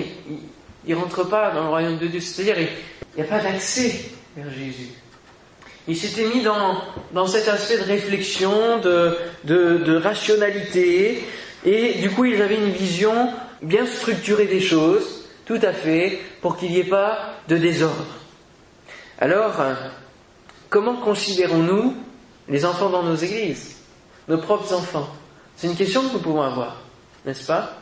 il 0.85 0.95
ne 0.95 0.99
rentre 0.99 1.23
pas 1.23 1.51
dans 1.51 1.63
le 1.63 1.69
royaume 1.69 1.97
de 1.97 2.07
Dieu. 2.07 2.19
C'est-à-dire, 2.19 2.57
il 2.59 3.21
n'y 3.21 3.27
a 3.27 3.29
pas 3.29 3.39
d'accès 3.39 4.11
vers 4.35 4.51
Jésus. 4.51 4.89
Il 5.87 5.97
s'était 5.97 6.27
mis 6.27 6.41
dans, 6.41 6.81
dans 7.13 7.27
cet 7.27 7.47
aspect 7.47 7.77
de 7.77 7.83
réflexion, 7.83 8.79
de, 8.79 9.17
de 9.43 9.95
rationalité, 9.95 11.23
et 11.65 11.95
du 11.95 12.09
coup, 12.11 12.25
ils 12.25 12.41
avaient 12.41 12.55
une 12.55 12.71
vision 12.71 13.31
bien 13.61 13.85
structurée 13.85 14.45
des 14.45 14.61
choses, 14.61 15.25
tout 15.45 15.59
à 15.61 15.73
fait, 15.73 16.19
pour 16.41 16.57
qu'il 16.57 16.71
n'y 16.71 16.79
ait 16.79 16.83
pas 16.83 17.33
de 17.47 17.57
désordre. 17.57 18.05
Alors, 19.19 19.55
comment 20.69 20.95
considérons-nous 20.95 21.95
les 22.47 22.65
enfants 22.65 22.89
dans 22.89 23.03
nos 23.03 23.15
églises, 23.15 23.75
nos 24.27 24.37
propres 24.37 24.73
enfants? 24.73 25.09
C'est 25.57 25.67
une 25.67 25.75
question 25.75 26.01
que 26.07 26.13
nous 26.13 26.19
pouvons 26.19 26.41
avoir, 26.41 26.77
n'est-ce 27.25 27.45
pas? 27.45 27.75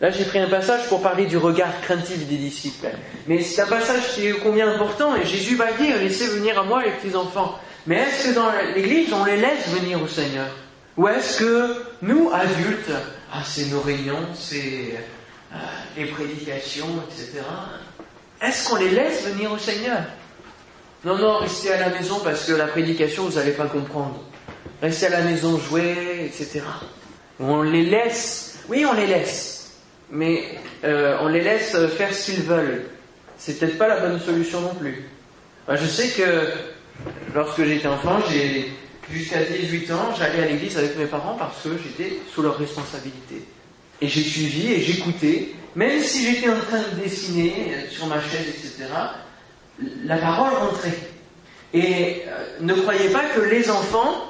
Là, 0.00 0.10
j'ai 0.10 0.24
pris 0.24 0.40
un 0.40 0.48
passage 0.48 0.88
pour 0.88 1.00
parler 1.00 1.24
du 1.24 1.38
regard 1.38 1.80
craintif 1.80 2.26
des 2.26 2.36
disciples. 2.36 2.88
Mais 3.26 3.40
c'est 3.40 3.62
un 3.62 3.66
passage 3.66 4.14
qui 4.14 4.26
est 4.26 4.32
combien 4.32 4.68
important, 4.68 5.16
et 5.16 5.24
Jésus 5.24 5.56
va 5.56 5.72
dire, 5.72 5.96
laissez 5.96 6.26
venir 6.26 6.58
à 6.58 6.64
moi 6.64 6.82
les 6.82 6.90
petits 6.90 7.16
enfants. 7.16 7.58
Mais 7.86 7.96
est-ce 7.96 8.28
que 8.28 8.34
dans 8.34 8.50
l'église, 8.74 9.12
on 9.12 9.24
les 9.24 9.36
laisse 9.36 9.68
venir 9.68 10.02
au 10.02 10.08
Seigneur? 10.08 10.48
Ou 10.96 11.08
est-ce 11.08 11.40
que 11.40 11.74
nous, 12.02 12.30
adultes, 12.32 12.92
ah, 13.32 13.42
c'est 13.44 13.66
nos 13.66 13.80
réunions, 13.80 14.26
c'est 14.34 14.94
euh, 15.52 15.56
les 15.96 16.06
prédications, 16.06 17.02
etc. 17.08 17.42
Est-ce 18.40 18.68
qu'on 18.68 18.76
les 18.76 18.90
laisse 18.90 19.26
venir 19.26 19.52
au 19.52 19.58
Seigneur? 19.58 20.02
Non, 21.04 21.18
non, 21.18 21.38
restez 21.38 21.72
à 21.72 21.80
la 21.80 21.88
maison 21.90 22.20
parce 22.22 22.46
que 22.46 22.52
la 22.52 22.66
prédication, 22.66 23.24
vous 23.24 23.36
n'allez 23.36 23.52
pas 23.52 23.66
comprendre. 23.66 24.22
Restez 24.80 25.06
à 25.06 25.10
la 25.10 25.22
maison, 25.22 25.58
jouer, 25.58 26.26
etc. 26.26 26.62
On 27.40 27.62
les 27.62 27.84
laisse, 27.84 28.58
oui, 28.68 28.86
on 28.88 28.92
les 28.92 29.06
laisse 29.06 29.54
mais 30.10 30.44
euh, 30.84 31.18
on 31.20 31.28
les 31.28 31.40
laisse 31.40 31.76
faire 31.96 32.12
ce 32.14 32.30
qu'ils 32.30 32.42
veulent. 32.42 32.84
C'est 33.36 33.58
peut-être 33.58 33.78
pas 33.78 33.88
la 33.88 34.00
bonne 34.00 34.20
solution 34.20 34.60
non 34.60 34.74
plus. 34.74 35.04
je 35.68 35.86
sais 35.86 36.08
que 36.08 36.48
lorsque 37.34 37.64
j'étais 37.64 37.88
enfant, 37.88 38.18
j'ai 38.30 38.72
jusqu'à 39.10 39.42
18 39.44 39.90
ans, 39.92 40.14
j'allais 40.16 40.42
à 40.42 40.46
l'église 40.46 40.76
avec 40.78 40.96
mes 40.96 41.06
parents 41.06 41.36
parce 41.38 41.62
que 41.62 41.70
j'étais 41.82 42.18
sous 42.32 42.42
leur 42.42 42.56
responsabilité. 42.56 43.44
Et 44.00 44.08
j'ai 44.08 44.22
suivi 44.22 44.72
et 44.72 44.80
j'écoutais, 44.80 45.48
même 45.76 46.00
si 46.00 46.24
j'étais 46.24 46.50
en 46.50 46.58
train 46.58 46.80
de 46.80 47.00
dessiner 47.02 47.86
sur 47.90 48.06
ma 48.06 48.20
chaise, 48.20 48.48
etc., 48.48 48.86
la 50.04 50.18
parole 50.18 50.52
rentrait. 50.54 50.98
Et 51.72 52.22
euh, 52.28 52.58
ne 52.60 52.74
croyez 52.74 53.08
pas 53.10 53.24
que 53.24 53.40
les 53.40 53.70
enfants, 53.70 54.24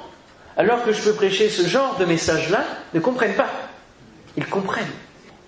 alors 0.57 0.83
que 0.83 0.91
je 0.91 1.01
peux 1.01 1.13
prêcher 1.13 1.49
ce 1.49 1.67
genre 1.67 1.97
de 1.97 2.05
message-là, 2.05 2.65
ne 2.93 2.99
comprennent 2.99 3.35
pas. 3.35 3.51
Ils 4.37 4.47
comprennent. 4.47 4.85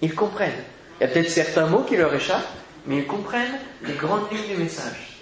Ils 0.01 0.13
comprennent. 0.13 0.51
Il 0.99 1.03
y 1.03 1.05
a 1.05 1.09
peut-être 1.09 1.29
certains 1.29 1.67
mots 1.67 1.83
qui 1.83 1.97
leur 1.97 2.13
échappent, 2.13 2.47
mais 2.85 2.97
ils 2.97 3.07
comprennent 3.07 3.57
les 3.83 3.93
grandes 3.93 4.31
lignes 4.31 4.55
du 4.55 4.63
message. 4.63 5.16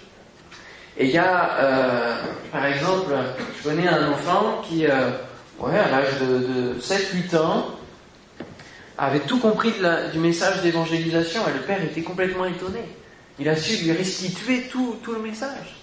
Et 0.98 1.06
il 1.06 1.10
y 1.10 1.18
a, 1.18 1.58
euh, 1.58 2.16
par 2.50 2.64
exemple, 2.66 3.12
je 3.58 3.68
connais 3.68 3.86
un 3.86 4.12
enfant 4.12 4.62
qui, 4.66 4.86
euh, 4.86 5.10
ouais, 5.58 5.78
à 5.78 5.90
l'âge 5.90 6.18
de, 6.20 6.80
7-8 6.80 7.36
ans, 7.36 7.66
avait 8.96 9.20
tout 9.20 9.38
compris 9.38 9.74
du 10.12 10.18
message 10.18 10.62
d'évangélisation 10.62 11.42
et 11.48 11.52
le 11.52 11.60
père 11.60 11.82
était 11.82 12.00
complètement 12.00 12.46
étonné. 12.46 12.80
Il 13.38 13.48
a 13.48 13.56
su 13.56 13.84
lui 13.84 13.92
restituer 13.92 14.62
tout, 14.70 14.96
tout 15.02 15.12
le 15.12 15.20
message. 15.20 15.76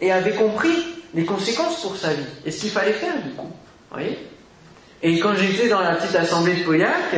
Et 0.00 0.10
avait 0.10 0.32
compris 0.32 0.74
les 1.12 1.26
conséquences 1.26 1.82
pour 1.82 1.96
sa 1.96 2.14
vie 2.14 2.24
et 2.46 2.50
ce 2.50 2.62
qu'il 2.62 2.70
fallait 2.70 2.94
faire 2.94 3.22
du 3.22 3.30
coup. 3.30 3.52
Vous 3.90 3.98
voyez? 3.98 4.18
Et 5.02 5.18
quand 5.18 5.34
j'étais 5.34 5.68
dans 5.68 5.80
la 5.80 5.96
petite 5.96 6.16
assemblée 6.16 6.54
de 6.54 6.62
Pauillac, 6.64 7.14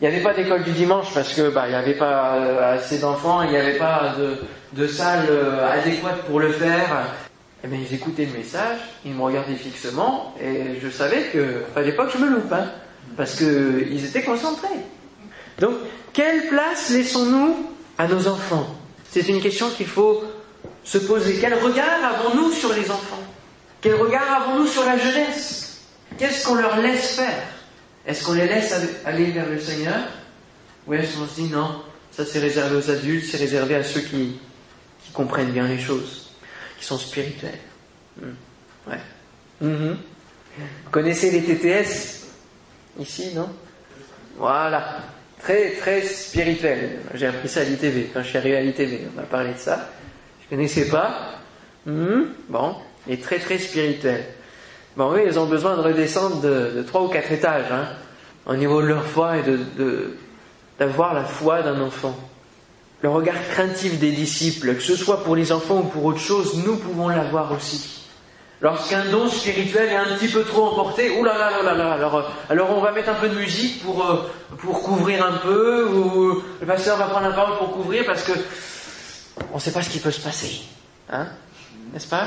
il 0.00 0.08
n'y 0.08 0.14
avait 0.14 0.22
pas 0.22 0.32
d'école 0.32 0.62
du 0.62 0.70
dimanche 0.70 1.12
parce 1.12 1.34
que 1.34 1.50
bah, 1.50 1.64
il 1.66 1.70
n'y 1.70 1.76
avait 1.76 1.94
pas 1.94 2.36
euh, 2.36 2.76
assez 2.76 2.98
d'enfants, 2.98 3.42
il 3.42 3.50
n'y 3.50 3.56
avait 3.56 3.76
pas 3.76 4.14
de, 4.72 4.86
salle 4.86 5.26
euh, 5.28 5.70
adéquate 5.70 6.22
pour 6.22 6.40
le 6.40 6.50
faire. 6.52 7.04
Eh 7.62 7.68
bien, 7.68 7.78
ils 7.78 7.94
écoutaient 7.94 8.24
le 8.24 8.38
message, 8.38 8.78
ils 9.04 9.12
me 9.12 9.22
regardaient 9.22 9.54
fixement, 9.54 10.34
et 10.40 10.80
je 10.82 10.88
savais 10.88 11.24
que 11.30 11.64
fallait 11.74 11.92
pas 11.92 12.08
je 12.08 12.16
me 12.16 12.30
loupe, 12.30 12.50
hein, 12.50 12.64
parce 13.18 13.36
qu'ils 13.36 14.02
étaient 14.02 14.22
concentrés. 14.22 14.68
Donc, 15.58 15.74
quelle 16.14 16.46
place 16.48 16.88
laissons-nous 16.88 17.70
à 17.98 18.08
nos 18.08 18.26
enfants? 18.26 18.74
C'est 19.10 19.28
une 19.28 19.42
question 19.42 19.68
qu'il 19.68 19.86
faut 19.86 20.24
se 20.82 20.96
poser. 20.96 21.36
Quel 21.38 21.52
regard 21.52 22.02
avons-nous 22.02 22.52
sur 22.52 22.72
les 22.72 22.90
enfants? 22.90 23.22
Quel 23.82 23.96
regard 23.96 24.46
avons-nous 24.46 24.66
sur 24.66 24.84
la 24.86 24.96
jeunesse? 24.96 25.82
Qu'est-ce 26.16 26.46
qu'on 26.46 26.54
leur 26.54 26.78
laisse 26.78 27.16
faire? 27.16 27.59
Est-ce 28.06 28.24
qu'on 28.24 28.34
les 28.34 28.46
laisse 28.46 28.74
aller 29.04 29.30
vers 29.30 29.48
le 29.48 29.58
Seigneur? 29.58 30.00
Ou 30.86 30.94
est-ce 30.94 31.16
qu'on 31.16 31.26
se 31.26 31.34
dit 31.34 31.48
non, 31.48 31.82
ça 32.10 32.24
c'est 32.24 32.38
réservé 32.38 32.76
aux 32.76 32.90
adultes, 32.90 33.26
c'est 33.30 33.36
réservé 33.36 33.74
à 33.74 33.84
ceux 33.84 34.00
qui, 34.00 34.38
comprennent 35.12 35.50
bien 35.50 35.66
les 35.66 35.80
choses, 35.80 36.30
qui 36.78 36.84
sont 36.84 36.96
spirituels 36.96 37.58
hmm. 38.20 38.30
Ouais. 38.88 39.00
Mhm. 39.60 39.96
Vous 40.58 40.90
connaissez 40.90 41.32
les 41.32 41.42
TTS 41.42 42.20
Ici, 42.98 43.34
non? 43.34 43.48
Voilà. 44.36 45.04
Très, 45.38 45.72
très 45.72 46.02
spirituel. 46.02 46.98
J'ai 47.14 47.26
appris 47.26 47.48
ça 47.48 47.60
à 47.60 47.64
l'ITV. 47.64 48.10
Quand 48.12 48.22
je 48.22 48.28
suis 48.28 48.38
arrivé 48.38 48.56
à 48.56 48.60
l'ITV, 48.60 49.08
on 49.12 49.20
m'a 49.20 49.26
parlé 49.26 49.54
de 49.54 49.58
ça. 49.58 49.88
Je 50.40 50.46
ne 50.46 50.58
connaissais 50.58 50.88
pas. 50.88 51.38
Hmm. 51.86 52.24
Bon. 52.48 52.76
Et 53.08 53.18
très, 53.18 53.38
très 53.38 53.58
spirituel. 53.58 54.24
Bon, 54.96 55.12
oui, 55.12 55.20
ils 55.26 55.38
ont 55.38 55.46
besoin 55.46 55.76
de 55.76 55.82
redescendre 55.82 56.40
de, 56.40 56.82
trois 56.86 57.02
ou 57.02 57.08
quatre 57.08 57.30
étages, 57.30 57.70
hein, 57.70 57.86
au 58.46 58.56
niveau 58.56 58.82
de 58.82 58.88
leur 58.88 59.04
foi 59.04 59.38
et 59.38 59.42
de, 59.42 60.16
d'avoir 60.78 61.14
la 61.14 61.24
foi 61.24 61.62
d'un 61.62 61.80
enfant. 61.80 62.16
Le 63.02 63.08
regard 63.08 63.36
craintif 63.52 63.98
des 63.98 64.10
disciples, 64.10 64.74
que 64.74 64.82
ce 64.82 64.96
soit 64.96 65.22
pour 65.22 65.36
les 65.36 65.52
enfants 65.52 65.78
ou 65.78 65.84
pour 65.84 66.04
autre 66.04 66.18
chose, 66.18 66.56
nous 66.66 66.76
pouvons 66.76 67.08
l'avoir 67.08 67.52
aussi. 67.52 68.00
Lorsqu'un 68.60 69.06
don 69.06 69.26
spirituel 69.28 69.88
est 69.88 69.96
un 69.96 70.16
petit 70.16 70.28
peu 70.28 70.44
trop 70.44 70.66
emporté, 70.66 71.18
oulala, 71.18 71.62
là 71.62 71.92
alors, 71.92 72.30
alors 72.50 72.70
on 72.76 72.80
va 72.82 72.92
mettre 72.92 73.08
un 73.08 73.14
peu 73.14 73.30
de 73.30 73.36
musique 73.36 73.82
pour, 73.82 74.04
euh, 74.04 74.30
pour 74.58 74.82
couvrir 74.82 75.24
un 75.24 75.38
peu, 75.38 75.88
ou 75.88 76.42
le 76.60 76.66
pasteur 76.66 76.98
va 76.98 77.06
prendre 77.06 77.28
la 77.28 77.34
parole 77.34 77.56
pour 77.56 77.72
couvrir 77.72 78.04
parce 78.04 78.22
que 78.22 78.32
on 79.52 79.54
ne 79.54 79.60
sait 79.60 79.72
pas 79.72 79.82
ce 79.82 79.88
qui 79.88 79.98
peut 79.98 80.10
se 80.10 80.20
passer. 80.20 80.60
Hein 81.10 81.28
N'est-ce 81.94 82.08
pas? 82.08 82.26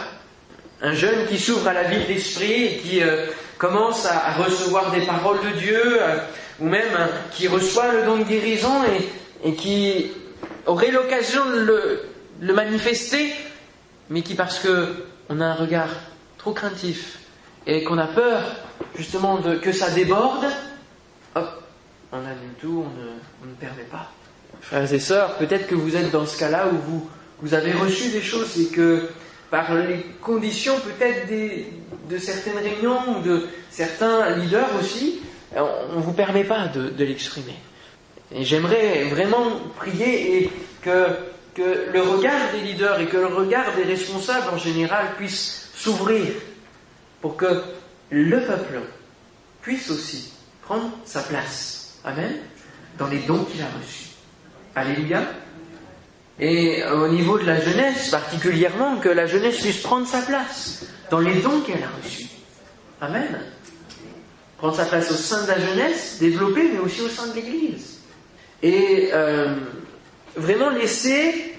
Un 0.84 0.94
jeune 0.94 1.26
qui 1.28 1.40
s'ouvre 1.40 1.70
à 1.70 1.74
la 1.74 1.84
vie 1.84 2.04
de 2.04 2.10
l'esprit 2.10 2.66
et 2.66 2.78
qui 2.78 3.02
euh, 3.02 3.28
commence 3.58 4.06
à, 4.06 4.34
recevoir 4.34 4.92
des 4.92 5.06
paroles 5.06 5.40
de 5.42 5.58
Dieu, 5.58 5.82
euh, 5.82 6.18
ou 6.60 6.66
même 6.66 6.94
hein, 6.98 7.08
qui 7.32 7.48
reçoit 7.48 7.94
le 7.94 8.04
don 8.04 8.18
de 8.18 8.24
guérison 8.24 8.84
et, 9.44 9.54
qui 9.54 10.12
aurait 10.66 10.92
l'occasion 10.92 11.46
de 11.46 12.02
le, 12.42 12.54
manifester, 12.54 13.34
mais 14.10 14.22
qui 14.22 14.36
parce 14.36 14.60
qu'on 14.60 15.40
a 15.40 15.46
un 15.46 15.54
regard 15.54 15.90
trop 16.38 16.52
craintif 16.52 17.20
et 17.66 17.84
qu'on 17.86 17.98
a 17.98 18.08
peur 18.08 18.44
justement 18.98 19.38
de, 19.38 19.56
que 19.56 19.72
ça 19.72 19.90
déborde, 19.90 20.46
hop, 21.36 21.64
on 22.12 22.18
annule 22.18 22.56
tout, 22.60 22.86
on 22.86 23.00
ne, 23.00 23.08
on 23.42 23.50
ne 23.50 23.56
permet 23.56 23.84
pas. 23.84 24.12
Frères 24.62 24.94
et 24.94 25.00
sœurs, 25.00 25.38
peut-être 25.38 25.68
que 25.68 25.76
vous 25.76 25.96
êtes 25.96 26.12
dans 26.12 26.26
ce 26.26 26.38
cas-là 26.38 26.68
où 26.68 27.08
vous 27.42 27.54
avez 27.54 27.72
reçu 27.72 28.10
des 28.10 28.22
choses 28.22 28.60
et 28.60 28.68
que 28.68 29.10
par 29.54 29.76
les 29.76 30.04
conditions 30.20 30.74
peut-être 30.80 31.28
de 32.10 32.18
certaines 32.18 32.58
réunions 32.58 33.20
ou 33.20 33.22
de 33.22 33.48
certains 33.70 34.36
leaders 34.38 34.70
aussi, 34.82 35.22
on 35.56 35.98
ne 35.98 36.02
vous 36.02 36.14
permet 36.14 36.44
pas 36.44 36.70
de, 36.70 37.04
l'exprimer. 37.04 37.54
Et 38.32 38.44
j'aimerais 38.46 39.04
vraiment 39.04 39.46
prier 39.76 40.38
et 40.38 40.52
que 40.82 41.06
que 41.54 41.92
le 41.94 42.02
regard 42.02 42.52
des 42.52 42.62
leaders 42.62 43.00
et 43.00 43.06
que 43.06 43.18
le 43.18 43.28
regard 43.28 43.76
des 43.76 43.84
responsables 43.84 44.50
en 44.52 44.58
général 44.58 45.14
puisse 45.18 45.70
s'ouvrir 45.76 46.34
pour 47.22 47.38
que 47.38 47.62
le 48.10 48.40
peuple 48.40 48.82
puisse 49.62 49.92
aussi 49.92 50.34
prendre 50.64 50.90
sa 51.06 51.22
place. 51.22 52.00
Amen. 52.04 52.38
Dans 52.98 53.06
les 53.06 53.20
dons 53.20 53.44
qu'il 53.44 53.62
a 53.62 53.68
reçus. 53.80 54.16
Alléluia. 54.74 55.22
Et 56.40 56.84
au 56.84 57.08
niveau 57.10 57.38
de 57.38 57.46
la 57.46 57.60
jeunesse, 57.60 58.10
particulièrement, 58.10 58.98
que 58.98 59.10
la 59.10 59.28
jeunesse 59.28 59.62
puisse 59.62 59.82
prendre 59.82 60.08
sa 60.08 60.22
place 60.22 60.84
dans 61.12 61.20
les 61.20 61.42
dons 61.42 61.62
qu'elle 61.62 61.84
a 61.84 62.04
reçus. 62.04 62.28
Amen. 63.02 63.40
Prendre 64.58 64.76
sa 64.76 64.86
place 64.86 65.12
au 65.12 65.16
sein 65.16 65.44
de 65.44 65.48
la 65.50 65.60
jeunesse, 65.60 66.18
développer, 66.20 66.70
mais 66.74 66.80
aussi 66.80 67.02
au 67.02 67.10
sein 67.10 67.28
de 67.28 67.36
l'Église. 67.36 68.00
Et 68.64 69.10
euh, 69.14 69.56
vraiment 70.36 70.70
laisser 70.70 71.56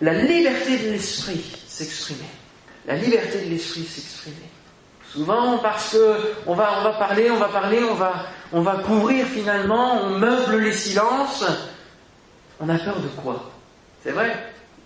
la 0.00 0.14
liberté 0.14 0.78
de 0.78 0.90
l'esprit 0.90 1.44
s'exprimer. 1.66 2.28
La 2.86 2.96
liberté 2.96 3.40
de 3.40 3.50
l'esprit 3.50 3.84
s'exprimer. 3.84 4.36
Souvent 5.10 5.58
parce 5.58 5.92
que 5.92 6.34
on 6.46 6.54
va, 6.54 6.94
parler, 6.98 7.30
on 7.30 7.38
va 7.38 7.48
parler, 7.48 7.80
on 8.52 8.60
va 8.60 8.76
couvrir 8.84 9.26
finalement, 9.26 10.02
on 10.02 10.18
meuble 10.18 10.58
les 10.58 10.72
silences. 10.72 11.44
On 12.60 12.68
a 12.68 12.78
peur 12.78 13.00
de 13.00 13.08
quoi? 13.08 13.55
C'est 14.06 14.12
vrai, 14.12 14.36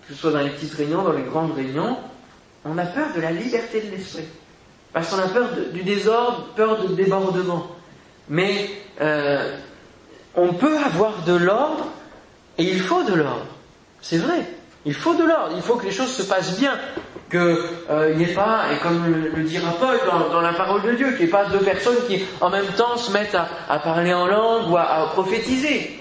que 0.07 0.15
ce 0.15 0.19
soit 0.19 0.31
dans 0.31 0.39
les 0.39 0.49
petites 0.49 0.73
réunions, 0.73 1.03
dans 1.03 1.11
les 1.11 1.21
grandes 1.21 1.53
réunions, 1.53 1.95
on 2.65 2.75
a 2.79 2.85
peur 2.85 3.09
de 3.15 3.21
la 3.21 3.29
liberté 3.29 3.79
de 3.79 3.91
l'esprit. 3.91 4.23
Parce 4.93 5.11
qu'on 5.11 5.19
a 5.19 5.27
peur 5.27 5.49
du 5.71 5.83
désordre, 5.83 6.47
peur 6.55 6.81
de 6.81 6.95
débordement. 6.95 7.67
Mais 8.29 8.67
euh, 8.99 9.57
on 10.33 10.53
peut 10.53 10.75
avoir 10.75 11.21
de 11.23 11.33
l'ordre 11.33 11.85
et 12.57 12.63
il 12.63 12.79
faut 12.79 13.03
de 13.03 13.13
l'ordre. 13.13 13.45
C'est 14.01 14.17
vrai. 14.17 14.43
Il 14.85 14.95
faut 14.95 15.13
de 15.13 15.23
l'ordre. 15.23 15.53
Il 15.55 15.61
faut 15.61 15.75
que 15.75 15.85
les 15.85 15.91
choses 15.91 16.11
se 16.11 16.23
passent 16.23 16.57
bien. 16.57 16.73
Qu'il 17.29 17.39
euh, 17.39 18.15
n'y 18.15 18.23
ait 18.23 18.33
pas, 18.33 18.73
et 18.73 18.77
comme 18.77 19.05
le, 19.05 19.43
dira 19.43 19.71
Paul 19.73 19.99
dans, 20.31 20.41
la 20.41 20.53
parole 20.53 20.81
de 20.81 20.93
Dieu, 20.93 21.11
qu'il 21.11 21.19
n'y 21.19 21.25
ait 21.25 21.27
pas 21.27 21.45
deux 21.45 21.59
personnes 21.59 22.07
qui 22.07 22.25
en 22.41 22.49
même 22.49 22.65
temps 22.75 22.97
se 22.97 23.11
mettent 23.11 23.37
à, 23.69 23.77
parler 23.77 24.15
en 24.15 24.25
langue 24.25 24.71
ou 24.71 24.77
à, 24.77 25.11
prophétiser. 25.13 25.99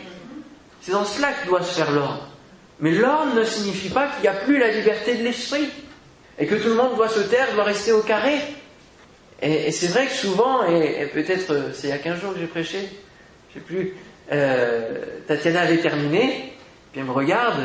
C'est 0.80 0.92
dans 0.92 1.04
cela 1.04 1.32
que 1.32 1.48
doit 1.48 1.62
se 1.62 1.74
faire 1.74 1.90
l'ordre. 1.92 2.29
Mais 2.80 2.92
l'ordre 2.92 3.34
ne 3.34 3.44
signifie 3.44 3.90
pas 3.90 4.08
qu'il 4.08 4.22
n'y 4.22 4.28
a 4.28 4.40
plus 4.40 4.58
la 4.58 4.68
liberté 4.72 5.14
de 5.16 5.22
l'esprit. 5.22 5.68
Et 6.38 6.46
que 6.46 6.54
tout 6.54 6.68
le 6.68 6.74
monde 6.74 6.96
doit 6.96 7.08
se 7.08 7.20
taire, 7.20 7.52
doit 7.54 7.64
rester 7.64 7.92
au 7.92 8.00
carré. 8.00 8.36
Et, 9.42 9.70
c'est 9.72 9.88
vrai 9.88 10.06
que 10.06 10.12
souvent, 10.12 10.66
et, 10.66 11.06
peut-être 11.12 11.52
euh, 11.52 11.70
c'est 11.72 11.88
il 11.88 11.90
y 11.90 11.94
a 11.94 11.98
15 11.98 12.20
jours 12.20 12.34
que 12.34 12.40
j'ai 12.40 12.46
prêché, 12.46 12.78
je 13.50 13.54
sais 13.54 13.64
plus, 13.64 13.94
euh, 14.32 15.04
Tatiana 15.26 15.62
avait 15.62 15.78
terminé, 15.78 16.54
puis 16.92 17.00
elle 17.00 17.06
me 17.06 17.12
regarde, 17.12 17.62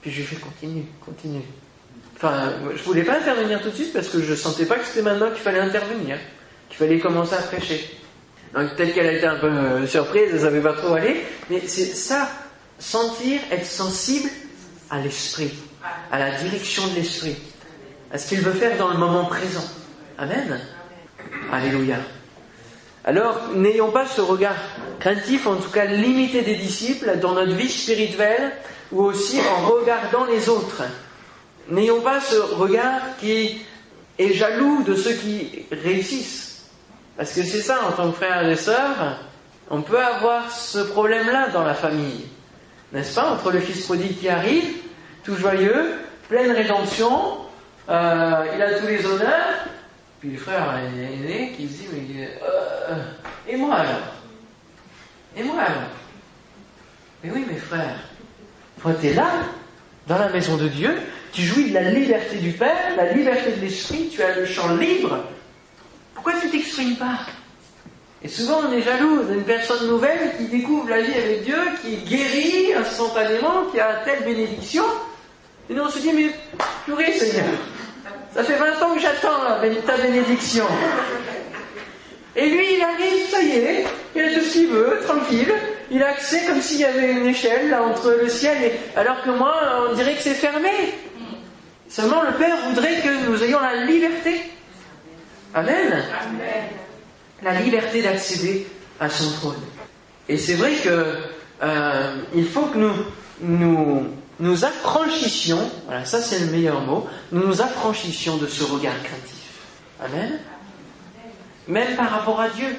puis 0.00 0.10
je 0.10 0.18
lui 0.18 0.24
fais 0.24 0.36
continue, 0.36 0.84
continue. 1.04 1.42
Enfin, 2.16 2.52
je 2.76 2.82
voulais 2.82 3.02
pas 3.02 3.16
intervenir 3.16 3.60
tout 3.60 3.70
de 3.70 3.74
suite 3.74 3.92
parce 3.92 4.08
que 4.08 4.20
je 4.20 4.34
sentais 4.34 4.66
pas 4.66 4.76
que 4.76 4.84
c'était 4.84 5.02
maintenant 5.02 5.30
qu'il 5.30 5.40
fallait 5.40 5.60
intervenir, 5.60 6.18
qu'il 6.68 6.78
fallait 6.78 6.98
commencer 6.98 7.34
à 7.34 7.42
prêcher. 7.42 7.90
Donc 8.54 8.74
peut-être 8.76 8.94
qu'elle 8.94 9.06
a 9.06 9.12
été 9.12 9.26
un 9.26 9.36
peu 9.36 9.48
euh, 9.48 9.86
surprise, 9.86 10.30
elle 10.32 10.40
savait 10.40 10.60
pas 10.60 10.74
trop 10.74 10.94
aller, 10.94 11.22
mais 11.50 11.60
c'est 11.66 11.94
ça, 11.94 12.28
sentir, 12.84 13.40
être 13.50 13.66
sensible 13.66 14.30
à 14.90 15.00
l'esprit, 15.00 15.52
à 16.12 16.18
la 16.18 16.30
direction 16.32 16.86
de 16.88 16.94
l'esprit, 16.96 17.36
à 18.12 18.18
ce 18.18 18.28
qu'il 18.28 18.40
veut 18.40 18.52
faire 18.52 18.76
dans 18.76 18.88
le 18.88 18.98
moment 18.98 19.24
présent. 19.24 19.64
Amen. 20.18 20.60
Alléluia. 21.50 21.96
Alors, 23.04 23.50
n'ayons 23.54 23.90
pas 23.90 24.06
ce 24.06 24.20
regard 24.20 24.56
craintif, 25.00 25.46
en 25.46 25.56
tout 25.56 25.70
cas 25.70 25.84
limité 25.84 26.42
des 26.42 26.56
disciples, 26.56 27.18
dans 27.20 27.32
notre 27.32 27.54
vie 27.54 27.70
spirituelle, 27.70 28.52
ou 28.92 29.02
aussi 29.02 29.40
en 29.40 29.66
regardant 29.66 30.24
les 30.24 30.48
autres. 30.48 30.82
N'ayons 31.68 32.00
pas 32.00 32.20
ce 32.20 32.36
regard 32.36 33.16
qui 33.18 33.62
est 34.18 34.32
jaloux 34.34 34.82
de 34.84 34.94
ceux 34.94 35.14
qui 35.14 35.66
réussissent. 35.70 36.66
Parce 37.16 37.32
que 37.32 37.42
c'est 37.42 37.62
ça, 37.62 37.80
en 37.88 37.92
tant 37.92 38.10
que 38.10 38.16
frère 38.16 38.48
et 38.48 38.56
sœur, 38.56 39.18
on 39.70 39.82
peut 39.82 40.02
avoir 40.02 40.50
ce 40.50 40.78
problème-là 40.78 41.48
dans 41.48 41.64
la 41.64 41.74
famille. 41.74 42.26
N'est-ce 42.94 43.16
pas 43.16 43.32
Entre 43.32 43.50
le 43.50 43.58
fils 43.58 43.84
prodigue 43.84 44.16
qui 44.20 44.28
arrive, 44.28 44.76
tout 45.24 45.34
joyeux, 45.34 45.94
pleine 46.28 46.52
rédemption, 46.52 47.38
euh, 47.88 48.46
il 48.54 48.62
a 48.62 48.78
tous 48.78 48.86
les 48.86 49.04
honneurs, 49.04 49.66
puis 50.20 50.30
le 50.30 50.38
frère 50.38 50.78
aîné 50.78 51.52
qui 51.56 51.64
dit, 51.64 51.88
mais, 51.92 52.30
euh, 52.40 52.94
et 53.48 53.56
moi 53.56 53.74
alors? 53.74 54.14
Et 55.36 55.42
moi 55.42 55.56
alors? 55.60 55.90
Mais 57.24 57.30
oui, 57.34 57.44
mes 57.50 57.58
frères, 57.58 57.98
toi 58.80 58.92
tu 59.00 59.08
es 59.08 59.14
là, 59.14 59.28
dans 60.06 60.18
la 60.18 60.28
maison 60.28 60.56
de 60.56 60.68
Dieu, 60.68 60.96
tu 61.32 61.42
jouis 61.42 61.70
de 61.70 61.74
la 61.74 61.90
liberté 61.90 62.36
du 62.36 62.52
Père, 62.52 62.96
la 62.96 63.12
liberté 63.12 63.50
de 63.56 63.60
l'Esprit, 63.60 64.08
tu 64.12 64.22
as 64.22 64.36
le 64.36 64.46
champ 64.46 64.76
libre. 64.76 65.18
Pourquoi 66.14 66.34
tu 66.40 66.48
t'exprimes 66.48 66.94
pas? 66.94 67.18
Et 68.24 68.28
souvent 68.28 68.62
on 68.66 68.72
est 68.72 68.80
jaloux 68.80 69.22
d'une 69.24 69.44
personne 69.44 69.86
nouvelle 69.86 70.32
qui 70.38 70.44
découvre 70.44 70.88
la 70.88 71.02
vie 71.02 71.12
avec 71.12 71.44
Dieu, 71.44 71.58
qui 71.82 71.96
guérit 71.96 72.72
instantanément, 72.74 73.66
qui 73.70 73.78
a 73.78 74.00
telle 74.04 74.24
bénédiction. 74.24 74.84
Et 75.68 75.74
nous 75.74 75.82
on 75.82 75.90
se 75.90 75.98
dit, 75.98 76.10
mais 76.14 76.30
purée 76.86 77.12
Seigneur, 77.12 77.44
ça 78.34 78.42
fait 78.42 78.56
20 78.56 78.82
ans 78.82 78.94
que 78.94 79.00
j'attends 79.00 79.60
ta 79.86 79.96
bénédiction. 79.98 80.64
Et 82.36 82.48
lui, 82.48 82.66
il 82.74 82.82
arrive, 82.82 83.28
ça 83.30 83.42
y 83.42 83.58
est, 83.58 83.84
il 84.16 84.22
a 84.22 84.34
tout 84.34 84.40
ce 84.40 84.52
qu'il 84.52 84.66
veut, 84.68 85.00
tranquille. 85.06 85.54
Il 85.90 86.02
a 86.02 86.08
accès 86.08 86.44
comme 86.46 86.60
s'il 86.60 86.80
y 86.80 86.84
avait 86.84 87.12
une 87.12 87.26
échelle 87.26 87.70
là, 87.70 87.82
entre 87.82 88.10
le 88.10 88.28
ciel 88.28 88.56
et... 88.62 88.72
Alors 88.98 89.22
que 89.22 89.30
moi, 89.30 89.54
on 89.88 89.94
dirait 89.94 90.14
que 90.14 90.22
c'est 90.22 90.34
fermé. 90.34 90.70
Seulement, 91.88 92.22
le 92.22 92.32
Père 92.32 92.56
voudrait 92.68 92.96
que 92.96 93.28
nous 93.28 93.40
ayons 93.44 93.60
la 93.60 93.84
liberté. 93.84 94.50
Amen. 95.54 96.02
La 97.44 97.60
liberté 97.60 98.02
d'accéder 98.02 98.66
à 98.98 99.08
son 99.08 99.30
trône. 99.32 99.60
Et 100.28 100.38
c'est 100.38 100.54
vrai 100.54 100.72
que 100.82 101.16
euh, 101.62 102.16
il 102.34 102.48
faut 102.48 102.62
que 102.62 102.78
nous, 102.78 102.94
nous 103.40 104.06
nous 104.40 104.64
affranchissions, 104.64 105.70
voilà, 105.86 106.04
ça 106.04 106.20
c'est 106.20 106.40
le 106.40 106.46
meilleur 106.46 106.80
mot, 106.80 107.06
nous 107.30 107.46
nous 107.46 107.62
affranchissions 107.62 108.36
de 108.36 108.46
ce 108.46 108.64
regard 108.64 109.00
craintif. 109.02 109.60
Amen. 110.02 110.40
Même 111.68 111.96
par 111.96 112.10
rapport 112.10 112.40
à 112.40 112.48
Dieu. 112.48 112.74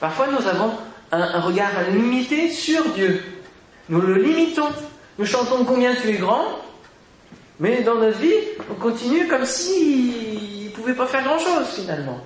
Parfois 0.00 0.28
nous 0.28 0.46
avons 0.46 0.72
un, 1.12 1.40
regard 1.40 1.72
limité 1.92 2.50
sur 2.50 2.84
Dieu. 2.90 3.22
Nous 3.88 4.00
le 4.00 4.22
limitons. 4.22 4.70
Nous 5.18 5.26
chantons 5.26 5.64
combien 5.64 5.94
tu 5.94 6.08
es 6.10 6.18
grand, 6.18 6.44
mais 7.58 7.82
dans 7.82 7.94
notre 7.94 8.18
vie, 8.18 8.34
on 8.70 8.74
continue 8.74 9.26
comme 9.28 9.46
s'il 9.46 10.66
ne 10.66 10.70
pouvait 10.70 10.94
pas 10.94 11.06
faire 11.06 11.24
grand-chose 11.24 11.66
finalement. 11.74 12.20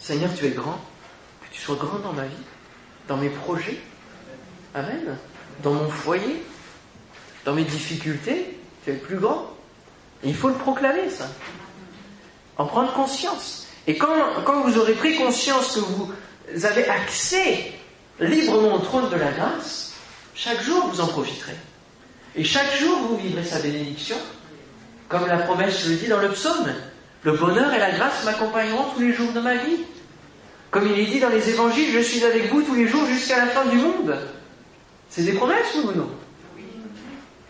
Seigneur, 0.00 0.30
tu 0.36 0.46
es 0.46 0.50
grand, 0.50 0.80
sois 1.60 1.76
grand 1.76 1.98
dans 1.98 2.12
ma 2.12 2.24
vie, 2.24 2.44
dans 3.08 3.16
mes 3.16 3.28
projets. 3.28 3.78
Amen. 4.74 5.16
Dans 5.62 5.72
mon 5.72 5.88
foyer, 5.88 6.42
dans 7.44 7.52
mes 7.52 7.64
difficultés, 7.64 8.58
tu 8.84 8.90
es 8.90 8.94
le 8.94 8.98
plus 9.00 9.16
grand. 9.16 9.50
il 10.24 10.34
faut 10.34 10.48
le 10.48 10.54
proclamer, 10.54 11.10
ça. 11.10 11.28
En 12.56 12.66
prendre 12.66 12.92
conscience. 12.92 13.66
Et 13.86 13.96
quand, 13.96 14.14
quand 14.44 14.62
vous 14.62 14.78
aurez 14.78 14.94
pris 14.94 15.16
conscience 15.16 15.74
que 15.74 15.80
vous 15.80 16.12
avez 16.64 16.86
accès 16.88 17.72
librement 18.20 18.74
au 18.74 18.78
trône 18.78 19.08
de 19.08 19.16
la 19.16 19.32
grâce, 19.32 19.94
chaque 20.34 20.62
jour 20.62 20.86
vous 20.88 21.00
en 21.00 21.06
profiterez. 21.06 21.56
Et 22.36 22.44
chaque 22.44 22.76
jour 22.76 22.98
vous 23.08 23.16
vivrez 23.16 23.44
sa 23.44 23.58
bénédiction, 23.58 24.16
comme 25.08 25.26
la 25.26 25.38
promesse 25.38 25.86
le 25.86 25.96
dit 25.96 26.08
dans 26.08 26.20
le 26.20 26.30
psaume. 26.30 26.72
Le 27.22 27.32
bonheur 27.32 27.72
et 27.74 27.78
la 27.78 27.90
grâce 27.90 28.24
m'accompagneront 28.24 28.84
tous 28.94 29.00
les 29.00 29.12
jours 29.12 29.32
de 29.32 29.40
ma 29.40 29.56
vie. 29.56 29.78
Comme 30.70 30.86
il 30.86 30.98
est 30.98 31.06
dit 31.06 31.20
dans 31.20 31.28
les 31.28 31.48
évangiles, 31.50 31.90
je 31.92 32.00
suis 32.00 32.24
avec 32.24 32.50
vous 32.52 32.62
tous 32.62 32.74
les 32.74 32.86
jours 32.86 33.04
jusqu'à 33.06 33.38
la 33.38 33.46
fin 33.46 33.66
du 33.66 33.76
monde. 33.76 34.16
C'est 35.08 35.22
des 35.22 35.32
promesses 35.32 35.74
ou 35.82 35.92
non 35.96 36.10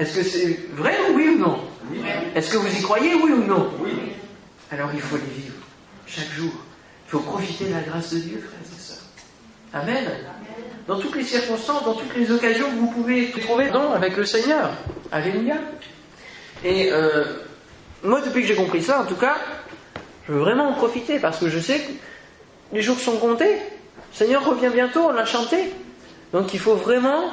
est-ce 0.00 0.16
que 0.16 0.22
c'est 0.22 0.58
vrai, 0.72 0.96
oui 1.14 1.28
ou 1.28 1.38
non 1.38 1.58
Est-ce 2.34 2.50
que 2.50 2.56
vous 2.56 2.74
y 2.74 2.80
croyez, 2.80 3.14
oui 3.16 3.32
ou 3.32 3.44
non 3.44 3.70
Oui. 3.80 3.90
Alors 4.70 4.88
il 4.94 5.00
faut 5.00 5.16
les 5.16 5.42
vivre 5.42 5.56
chaque 6.06 6.30
jour. 6.30 6.50
Il 7.06 7.10
faut 7.10 7.18
profiter 7.18 7.66
de 7.66 7.74
la 7.74 7.82
grâce 7.82 8.14
de 8.14 8.18
Dieu, 8.20 8.38
frères 8.40 8.60
et 8.62 8.80
sœurs. 8.80 8.96
Amen. 9.74 10.10
Dans 10.86 10.98
toutes 10.98 11.16
les 11.16 11.22
circonstances, 11.22 11.84
dans 11.84 11.92
toutes 11.92 12.16
les 12.16 12.32
occasions 12.32 12.70
que 12.70 12.76
vous 12.76 12.90
pouvez 12.90 13.30
trouver 13.42 13.70
non, 13.70 13.92
avec 13.92 14.16
le 14.16 14.24
Seigneur. 14.24 14.70
Alléluia. 15.12 15.56
Et 16.64 16.90
euh, 16.90 17.24
moi, 18.02 18.22
depuis 18.22 18.40
que 18.40 18.48
j'ai 18.48 18.54
compris 18.54 18.82
ça, 18.82 19.02
en 19.02 19.04
tout 19.04 19.16
cas, 19.16 19.36
je 20.26 20.32
veux 20.32 20.40
vraiment 20.40 20.70
en 20.70 20.72
profiter 20.72 21.18
parce 21.18 21.38
que 21.38 21.50
je 21.50 21.58
sais 21.58 21.78
que 21.78 21.92
les 22.72 22.82
jours 22.82 22.98
sont 22.98 23.16
comptés. 23.16 23.54
Le 23.54 24.16
Seigneur 24.16 24.44
revient 24.44 24.70
bientôt, 24.72 25.06
on 25.08 25.12
l'a 25.12 25.24
chanté. 25.24 25.72
Donc 26.32 26.54
il 26.54 26.60
faut 26.60 26.74
vraiment 26.76 27.30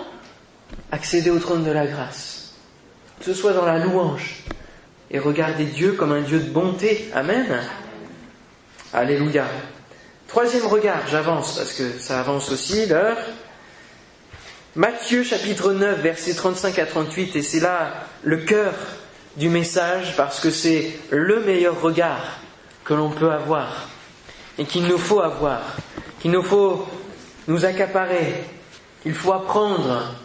accéder 0.91 1.29
au 1.29 1.39
trône 1.39 1.63
de 1.63 1.71
la 1.71 1.85
grâce 1.85 2.37
que 3.19 3.25
ce 3.25 3.33
soit 3.33 3.53
dans 3.53 3.65
la 3.65 3.79
louange, 3.79 4.43
et 5.09 5.19
regarder 5.19 5.65
Dieu 5.65 5.93
comme 5.93 6.11
un 6.11 6.21
Dieu 6.21 6.39
de 6.39 6.49
bonté. 6.49 7.09
Amen. 7.13 7.45
Alléluia. 8.93 9.45
Troisième 10.27 10.65
regard, 10.65 11.07
j'avance 11.09 11.57
parce 11.57 11.73
que 11.73 11.97
ça 11.99 12.19
avance 12.19 12.51
aussi 12.51 12.85
l'heure. 12.85 13.17
Matthieu 14.75 15.23
chapitre 15.23 15.71
9, 15.71 15.99
versets 16.01 16.35
35 16.35 16.77
à 16.79 16.85
38, 16.85 17.35
et 17.35 17.41
c'est 17.41 17.59
là 17.59 17.93
le 18.23 18.37
cœur 18.37 18.73
du 19.37 19.49
message 19.49 20.15
parce 20.15 20.39
que 20.39 20.51
c'est 20.51 20.91
le 21.09 21.39
meilleur 21.39 21.81
regard 21.81 22.39
que 22.83 22.93
l'on 22.93 23.09
peut 23.09 23.31
avoir 23.31 23.89
et 24.57 24.65
qu'il 24.65 24.83
nous 24.87 24.97
faut 24.97 25.21
avoir, 25.21 25.61
qu'il 26.19 26.31
nous 26.31 26.43
faut 26.43 26.87
nous 27.47 27.65
accaparer, 27.65 28.43
qu'il 29.03 29.13
faut 29.13 29.33
apprendre 29.33 30.15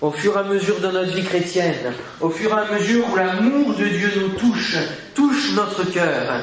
au 0.00 0.10
fur 0.10 0.36
et 0.36 0.40
à 0.40 0.42
mesure 0.42 0.80
de 0.80 0.88
notre 0.88 1.14
vie 1.14 1.24
chrétienne, 1.24 1.94
au 2.20 2.30
fur 2.30 2.50
et 2.50 2.60
à 2.60 2.72
mesure 2.72 3.04
où 3.10 3.16
l'amour 3.16 3.74
de 3.74 3.84
Dieu 3.84 4.12
nous 4.16 4.30
touche, 4.30 4.76
touche 5.14 5.52
notre 5.54 5.84
cœur. 5.84 6.42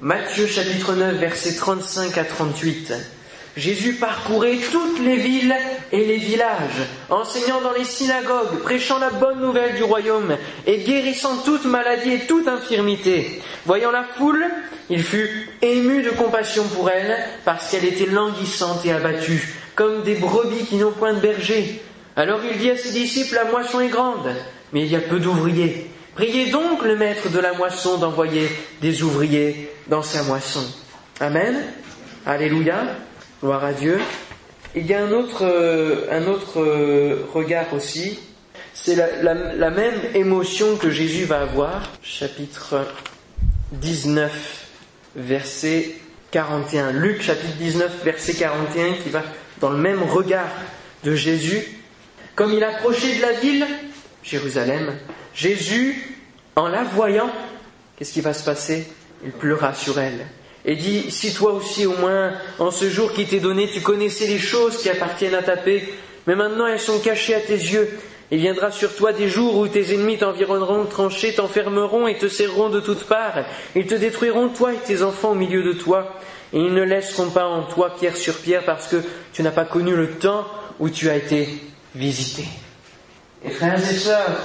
Matthieu 0.00 0.46
chapitre 0.46 0.94
9, 0.94 1.16
versets 1.16 1.56
35 1.56 2.18
à 2.18 2.24
38. 2.24 2.92
Jésus 3.58 3.94
parcourait 3.94 4.58
toutes 4.70 5.00
les 5.00 5.16
villes 5.16 5.54
et 5.90 6.04
les 6.04 6.16
villages, 6.16 6.86
enseignant 7.10 7.60
dans 7.60 7.72
les 7.72 7.84
synagogues, 7.84 8.60
prêchant 8.62 9.00
la 9.00 9.10
bonne 9.10 9.40
nouvelle 9.40 9.74
du 9.74 9.82
royaume 9.82 10.36
et 10.64 10.78
guérissant 10.78 11.38
toute 11.38 11.64
maladie 11.64 12.12
et 12.12 12.26
toute 12.28 12.46
infirmité. 12.46 13.42
Voyant 13.66 13.90
la 13.90 14.04
foule, 14.04 14.46
il 14.90 15.02
fut 15.02 15.50
ému 15.60 16.04
de 16.04 16.10
compassion 16.10 16.62
pour 16.68 16.88
elle 16.88 17.18
parce 17.44 17.68
qu'elle 17.68 17.84
était 17.84 18.06
languissante 18.06 18.86
et 18.86 18.92
abattue, 18.92 19.56
comme 19.74 20.04
des 20.04 20.14
brebis 20.14 20.66
qui 20.66 20.76
n'ont 20.76 20.92
point 20.92 21.14
de 21.14 21.20
berger. 21.20 21.82
Alors 22.14 22.40
il 22.48 22.58
dit 22.58 22.70
à 22.70 22.76
ses 22.76 22.92
disciples, 22.92 23.34
la 23.34 23.50
moisson 23.50 23.80
est 23.80 23.88
grande, 23.88 24.36
mais 24.72 24.82
il 24.82 24.88
y 24.88 24.96
a 24.96 25.00
peu 25.00 25.18
d'ouvriers. 25.18 25.90
Priez 26.14 26.52
donc 26.52 26.84
le 26.84 26.94
maître 26.94 27.28
de 27.28 27.40
la 27.40 27.54
moisson 27.54 27.98
d'envoyer 27.98 28.48
des 28.80 29.02
ouvriers 29.02 29.68
dans 29.88 30.02
sa 30.02 30.22
moisson. 30.22 30.64
Amen. 31.18 31.60
Alléluia. 32.24 32.84
Gloire 33.40 33.64
à 33.64 33.72
Dieu. 33.72 34.00
Il 34.74 34.84
y 34.84 34.94
a 34.94 35.04
un 35.04 35.12
autre, 35.12 35.44
euh, 35.44 36.06
un 36.10 36.26
autre 36.26 36.60
euh, 36.60 37.24
regard 37.32 37.72
aussi. 37.72 38.18
C'est 38.74 38.96
la, 38.96 39.70
même 39.70 39.94
émotion 40.14 40.76
que 40.76 40.90
Jésus 40.90 41.24
va 41.24 41.42
avoir. 41.42 41.88
Chapitre 42.02 42.84
19, 43.72 44.66
verset 45.14 45.94
41. 46.32 46.90
Luc 46.90 47.22
chapitre 47.22 47.54
19, 47.58 48.04
verset 48.04 48.34
41 48.34 48.94
qui 48.94 49.08
va 49.08 49.22
dans 49.60 49.70
le 49.70 49.78
même 49.78 50.02
regard 50.02 50.50
de 51.04 51.14
Jésus. 51.14 51.62
Comme 52.34 52.52
il 52.52 52.64
approchait 52.64 53.18
de 53.18 53.22
la 53.22 53.32
ville, 53.34 53.66
Jérusalem, 54.24 54.96
Jésus, 55.32 56.18
en 56.56 56.66
la 56.66 56.82
voyant, 56.82 57.30
qu'est-ce 57.96 58.12
qui 58.12 58.20
va 58.20 58.34
se 58.34 58.44
passer? 58.44 58.88
Il 59.24 59.30
pleura 59.30 59.74
sur 59.74 60.00
elle 60.00 60.26
et 60.68 60.76
dit, 60.76 61.10
si 61.10 61.32
toi 61.32 61.54
aussi 61.54 61.86
au 61.86 61.96
moins, 61.96 62.34
en 62.58 62.70
ce 62.70 62.90
jour 62.90 63.14
qui 63.14 63.24
t'est 63.24 63.40
donné, 63.40 63.70
tu 63.72 63.80
connaissais 63.80 64.26
les 64.26 64.38
choses 64.38 64.76
qui 64.76 64.90
appartiennent 64.90 65.34
à 65.34 65.42
ta 65.42 65.56
paix, 65.56 65.82
mais 66.26 66.36
maintenant 66.36 66.66
elles 66.66 66.78
sont 66.78 66.98
cachées 66.98 67.34
à 67.34 67.40
tes 67.40 67.54
yeux, 67.54 67.88
il 68.30 68.40
viendra 68.40 68.70
sur 68.70 68.94
toi 68.94 69.14
des 69.14 69.28
jours 69.28 69.56
où 69.56 69.66
tes 69.66 69.94
ennemis 69.94 70.18
t'environneront, 70.18 70.84
tranchés, 70.84 71.32
t'enfermeront 71.32 72.06
et 72.06 72.18
te 72.18 72.28
serreront 72.28 72.68
de 72.68 72.80
toutes 72.80 73.04
parts. 73.04 73.46
Ils 73.74 73.86
te 73.86 73.94
détruiront, 73.94 74.50
toi 74.50 74.74
et 74.74 74.76
tes 74.76 75.02
enfants, 75.02 75.30
au 75.30 75.34
milieu 75.34 75.62
de 75.62 75.72
toi. 75.72 76.14
Et 76.52 76.58
ils 76.58 76.74
ne 76.74 76.82
laisseront 76.82 77.30
pas 77.30 77.46
en 77.46 77.62
toi 77.62 77.94
pierre 77.98 78.18
sur 78.18 78.34
pierre 78.34 78.66
parce 78.66 78.88
que 78.88 78.96
tu 79.32 79.42
n'as 79.42 79.50
pas 79.50 79.64
connu 79.64 79.96
le 79.96 80.10
temps 80.10 80.46
où 80.78 80.90
tu 80.90 81.08
as 81.08 81.16
été 81.16 81.48
visité. 81.94 82.44
Et 83.42 83.48
frères 83.48 83.78
et 83.78 83.94
sœurs, 83.94 84.36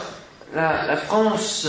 la, 0.56 0.88
la 0.88 0.96
France 0.96 1.68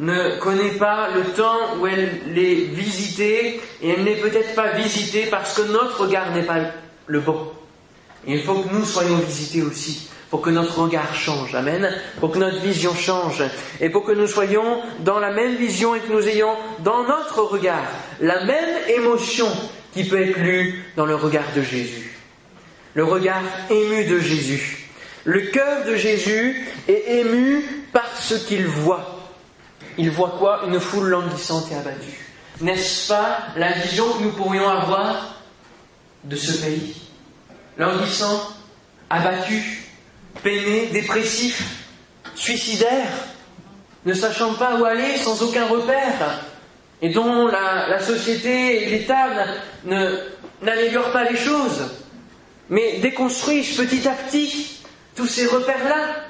ne 0.00 0.38
connaît 0.38 0.78
pas 0.78 1.08
le 1.14 1.24
temps 1.34 1.76
où 1.78 1.86
elle 1.86 2.36
est 2.36 2.72
visitée, 2.72 3.60
et 3.82 3.90
elle 3.90 4.04
n'est 4.04 4.16
peut-être 4.16 4.54
pas 4.54 4.72
visitée 4.72 5.26
parce 5.30 5.54
que 5.54 5.70
notre 5.70 6.00
regard 6.00 6.32
n'est 6.32 6.42
pas 6.42 6.58
le 7.06 7.20
bon. 7.20 7.52
il 8.26 8.42
faut 8.42 8.62
que 8.62 8.72
nous 8.74 8.84
soyons 8.84 9.16
visités 9.16 9.62
aussi, 9.62 10.08
pour 10.30 10.40
que 10.40 10.50
notre 10.50 10.78
regard 10.78 11.14
change, 11.14 11.54
amen, 11.54 11.92
pour 12.18 12.30
que 12.30 12.38
notre 12.38 12.60
vision 12.60 12.94
change, 12.94 13.42
et 13.80 13.90
pour 13.90 14.04
que 14.04 14.12
nous 14.12 14.26
soyons 14.26 14.80
dans 15.00 15.18
la 15.18 15.32
même 15.32 15.56
vision 15.56 15.94
et 15.94 16.00
que 16.00 16.12
nous 16.12 16.26
ayons 16.26 16.54
dans 16.78 17.04
notre 17.04 17.42
regard 17.42 17.84
la 18.20 18.44
même 18.44 18.76
émotion 18.88 19.48
qui 19.92 20.04
peut 20.04 20.22
être 20.22 20.38
lue 20.38 20.84
dans 20.96 21.06
le 21.06 21.14
regard 21.16 21.52
de 21.54 21.62
Jésus. 21.62 22.16
Le 22.94 23.04
regard 23.04 23.42
ému 23.68 24.04
de 24.04 24.18
Jésus. 24.18 24.88
Le 25.24 25.42
cœur 25.42 25.84
de 25.84 25.96
Jésus 25.96 26.66
est 26.88 27.20
ému 27.20 27.62
par 27.92 28.16
ce 28.16 28.34
qu'il 28.34 28.66
voit 28.66 29.09
il 29.98 30.10
voit 30.10 30.36
quoi? 30.38 30.62
Une 30.66 30.80
foule 30.80 31.08
languissante 31.08 31.70
et 31.72 31.76
abattue. 31.76 32.26
N'est-ce 32.60 33.08
pas 33.08 33.38
la 33.56 33.72
vision 33.72 34.04
que 34.12 34.22
nous 34.22 34.32
pourrions 34.32 34.68
avoir 34.68 35.36
de 36.24 36.36
ce 36.36 36.52
pays? 36.60 36.96
Languissant, 37.78 38.40
abattu, 39.08 39.84
peiné, 40.42 40.86
dépressif, 40.86 41.84
suicidaire, 42.34 43.08
ne 44.04 44.14
sachant 44.14 44.54
pas 44.54 44.76
où 44.76 44.84
aller, 44.84 45.16
sans 45.16 45.42
aucun 45.42 45.66
repère, 45.66 46.44
et 47.02 47.08
dont 47.10 47.46
la, 47.46 47.98
société 48.00 48.82
et 48.82 48.90
l'État 48.90 49.28
n'améliorent 50.62 51.12
pas 51.12 51.24
les 51.24 51.36
choses, 51.36 51.90
mais 52.68 52.98
déconstruisent 52.98 53.76
petit 53.76 54.06
à 54.06 54.12
petit 54.12 54.80
tous 55.16 55.26
ces 55.26 55.46
repères-là. 55.46 56.26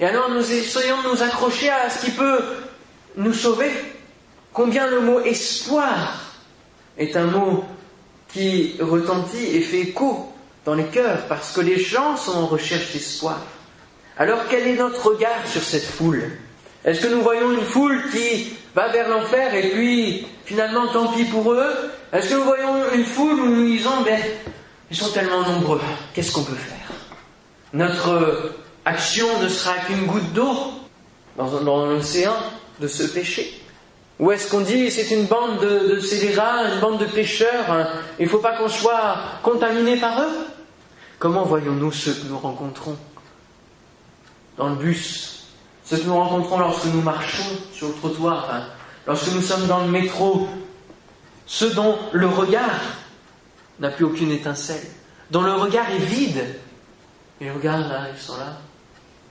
Et 0.00 0.06
alors 0.06 0.30
nous 0.30 0.52
essayons 0.52 1.00
de 1.02 1.08
nous 1.08 1.22
accrocher 1.22 1.70
à 1.70 1.88
ce 1.88 2.04
qui 2.04 2.10
peut 2.10 2.40
nous 3.16 3.32
sauver. 3.32 3.70
Combien 4.52 4.88
le 4.88 5.00
mot 5.00 5.20
espoir 5.20 6.20
est 6.98 7.16
un 7.16 7.26
mot 7.26 7.64
qui 8.28 8.76
retentit 8.80 9.56
et 9.56 9.60
fait 9.60 9.80
écho 9.80 10.32
dans 10.64 10.74
les 10.74 10.84
cœurs, 10.84 11.26
parce 11.28 11.52
que 11.52 11.60
les 11.60 11.78
gens 11.78 12.16
sont 12.16 12.32
en 12.32 12.46
recherche 12.46 12.92
d'espoir. 12.92 13.40
Alors 14.16 14.40
quel 14.48 14.66
est 14.66 14.76
notre 14.76 15.06
regard 15.06 15.46
sur 15.46 15.62
cette 15.62 15.84
foule? 15.84 16.30
Est-ce 16.84 17.00
que 17.00 17.12
nous 17.12 17.22
voyons 17.22 17.52
une 17.52 17.64
foule 17.64 18.02
qui 18.10 18.54
va 18.74 18.88
vers 18.88 19.08
l'enfer 19.08 19.54
et 19.54 19.70
puis 19.70 20.26
finalement 20.44 20.88
tant 20.88 21.08
pis 21.08 21.24
pour 21.24 21.52
eux? 21.52 21.90
Est-ce 22.12 22.30
que 22.30 22.34
nous 22.34 22.44
voyons 22.44 22.92
une 22.94 23.04
foule 23.04 23.40
où 23.40 23.46
nous 23.46 23.66
disons, 23.66 24.04
ils 24.90 24.96
sont 24.96 25.10
tellement 25.12 25.42
nombreux, 25.42 25.80
qu'est-ce 26.14 26.32
qu'on 26.32 26.44
peut 26.44 26.54
faire? 26.54 26.96
Notre 27.72 28.52
action 28.84 29.26
ne 29.40 29.48
sera 29.48 29.76
qu'une 29.86 30.06
goutte 30.06 30.32
d'eau 30.32 30.54
dans 31.36 31.86
l'océan 31.86 32.36
de 32.82 32.88
ce 32.88 33.04
péché. 33.04 33.62
Ou 34.18 34.30
est-ce 34.30 34.50
qu'on 34.50 34.60
dit 34.60 34.90
c'est 34.90 35.10
une 35.10 35.24
bande 35.24 35.60
de, 35.60 35.98
scélérats, 36.00 36.68
une 36.74 36.80
bande 36.80 36.98
de 36.98 37.06
pêcheurs, 37.06 37.70
hein, 37.70 37.88
il 38.18 38.26
ne 38.26 38.30
faut 38.30 38.38
pas 38.38 38.56
qu'on 38.56 38.68
soit 38.68 39.16
contaminé 39.42 39.96
par 39.96 40.20
eux? 40.20 40.46
Comment 41.18 41.44
voyons-nous 41.44 41.92
ceux 41.92 42.12
que 42.12 42.26
nous 42.26 42.38
rencontrons 42.38 42.96
dans 44.58 44.68
le 44.68 44.74
bus, 44.74 45.46
ceux 45.84 45.98
que 45.98 46.04
nous 46.04 46.14
rencontrons 46.14 46.58
lorsque 46.58 46.86
nous 46.86 47.00
marchons 47.00 47.56
sur 47.72 47.88
le 47.88 47.94
trottoir, 47.94 48.50
hein, 48.52 48.64
lorsque 49.06 49.32
nous 49.32 49.40
sommes 49.40 49.66
dans 49.66 49.84
le 49.84 49.90
métro, 49.90 50.48
ceux 51.46 51.70
dont 51.70 51.96
le 52.12 52.26
regard 52.26 52.80
n'a 53.80 53.90
plus 53.90 54.04
aucune 54.04 54.30
étincelle, 54.30 54.86
dont 55.30 55.42
le 55.42 55.54
regard 55.54 55.90
est 55.90 56.04
vide. 56.04 56.44
Et 57.40 57.50
regarde 57.50 57.88
là, 57.88 58.06
ils 58.14 58.20
sont 58.20 58.36
là. 58.36 58.58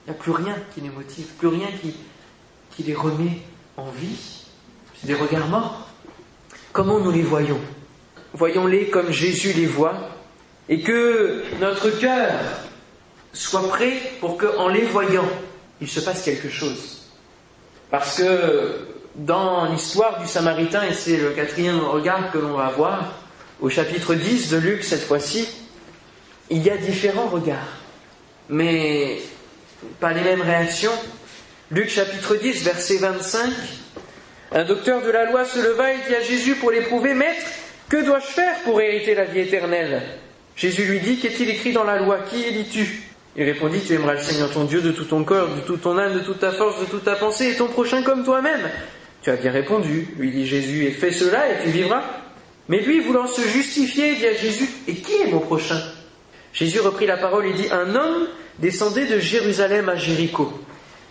Il 0.04 0.10
n'y 0.12 0.18
a 0.18 0.20
plus 0.20 0.32
rien 0.32 0.56
qui 0.74 0.80
les 0.80 0.90
motive, 0.90 1.26
plus 1.38 1.48
rien 1.48 1.68
qui, 1.80 1.94
qui 2.76 2.82
les 2.82 2.94
remet 2.94 3.38
en 3.76 3.90
vie. 3.90 4.44
C'est 5.00 5.06
des 5.06 5.14
regards 5.14 5.48
morts. 5.48 5.88
Comment 6.72 6.98
nous 7.00 7.10
les 7.10 7.22
voyons? 7.22 7.60
Voyons-les 8.34 8.88
comme 8.88 9.10
Jésus 9.10 9.52
les 9.52 9.66
voit 9.66 10.08
et 10.68 10.80
que 10.80 11.44
notre 11.60 11.90
cœur 11.90 12.32
soit 13.32 13.68
prêt 13.68 13.98
pour 14.20 14.38
qu'en 14.38 14.68
les 14.68 14.84
voyant, 14.84 15.28
il 15.80 15.88
se 15.88 16.00
passe 16.00 16.22
quelque 16.22 16.48
chose. 16.48 17.10
Parce 17.90 18.16
que 18.16 18.88
dans 19.14 19.66
l'histoire 19.66 20.20
du 20.20 20.26
Samaritain, 20.26 20.84
et 20.84 20.94
c'est 20.94 21.18
le 21.18 21.30
quatrième 21.30 21.80
regard 21.80 22.30
que 22.32 22.38
l'on 22.38 22.56
va 22.56 22.70
voir, 22.70 23.12
au 23.60 23.68
chapitre 23.68 24.14
10 24.14 24.50
de 24.50 24.56
Luc 24.56 24.82
cette 24.82 25.02
fois-ci, 25.02 25.46
il 26.48 26.62
y 26.62 26.70
a 26.70 26.76
différents 26.76 27.28
regards, 27.28 27.58
mais 28.48 29.20
pas 30.00 30.12
les 30.12 30.22
mêmes 30.22 30.42
réactions, 30.42 30.92
Luc 31.74 31.88
chapitre 31.88 32.36
10, 32.36 32.64
verset 32.64 32.98
25. 32.98 33.50
Un 34.52 34.64
docteur 34.64 35.00
de 35.00 35.10
la 35.10 35.30
loi 35.30 35.46
se 35.46 35.58
leva 35.58 35.90
et 35.90 35.96
dit 36.06 36.14
à 36.14 36.20
Jésus 36.20 36.54
pour 36.56 36.70
l'éprouver, 36.70 37.14
Maître, 37.14 37.46
que 37.88 38.04
dois-je 38.04 38.26
faire 38.26 38.56
pour 38.64 38.78
hériter 38.82 39.14
la 39.14 39.24
vie 39.24 39.40
éternelle? 39.40 40.02
Jésus 40.54 40.84
lui 40.84 41.00
dit, 41.00 41.16
Qu'est-il 41.16 41.48
écrit 41.48 41.72
dans 41.72 41.84
la 41.84 41.98
loi? 41.98 42.18
Qui 42.28 42.42
élis-tu? 42.42 43.04
Il 43.38 43.44
répondit, 43.44 43.80
Tu 43.80 43.94
aimeras 43.94 44.12
le 44.12 44.18
Seigneur 44.18 44.50
ton 44.50 44.64
Dieu 44.64 44.82
de 44.82 44.90
tout 44.90 45.06
ton 45.06 45.24
corps, 45.24 45.48
de 45.48 45.60
toute 45.60 45.80
ton 45.80 45.96
âme, 45.96 46.12
de 46.12 46.20
toute 46.20 46.40
ta 46.40 46.52
force, 46.52 46.78
de 46.78 46.84
toute 46.84 47.04
ta 47.04 47.14
pensée, 47.14 47.52
et 47.52 47.56
ton 47.56 47.68
prochain 47.68 48.02
comme 48.02 48.22
toi-même. 48.22 48.68
Tu 49.22 49.30
as 49.30 49.36
bien 49.36 49.50
répondu, 49.50 50.08
lui 50.18 50.30
dit 50.30 50.46
Jésus, 50.46 50.84
et 50.84 50.90
fais 50.90 51.10
cela 51.10 51.48
et 51.48 51.64
tu 51.64 51.70
vivras. 51.70 52.02
Mais 52.68 52.80
lui, 52.80 53.00
voulant 53.00 53.26
se 53.26 53.40
justifier, 53.48 54.16
dit 54.16 54.26
à 54.26 54.34
Jésus, 54.34 54.68
Et 54.88 54.96
qui 54.96 55.14
est 55.22 55.30
mon 55.30 55.40
prochain? 55.40 55.80
Jésus 56.52 56.80
reprit 56.80 57.06
la 57.06 57.16
parole 57.16 57.46
et 57.46 57.54
dit, 57.54 57.68
Un 57.70 57.94
homme 57.94 58.28
descendait 58.58 59.06
de 59.06 59.18
Jérusalem 59.18 59.88
à 59.88 59.96
Jéricho 59.96 60.52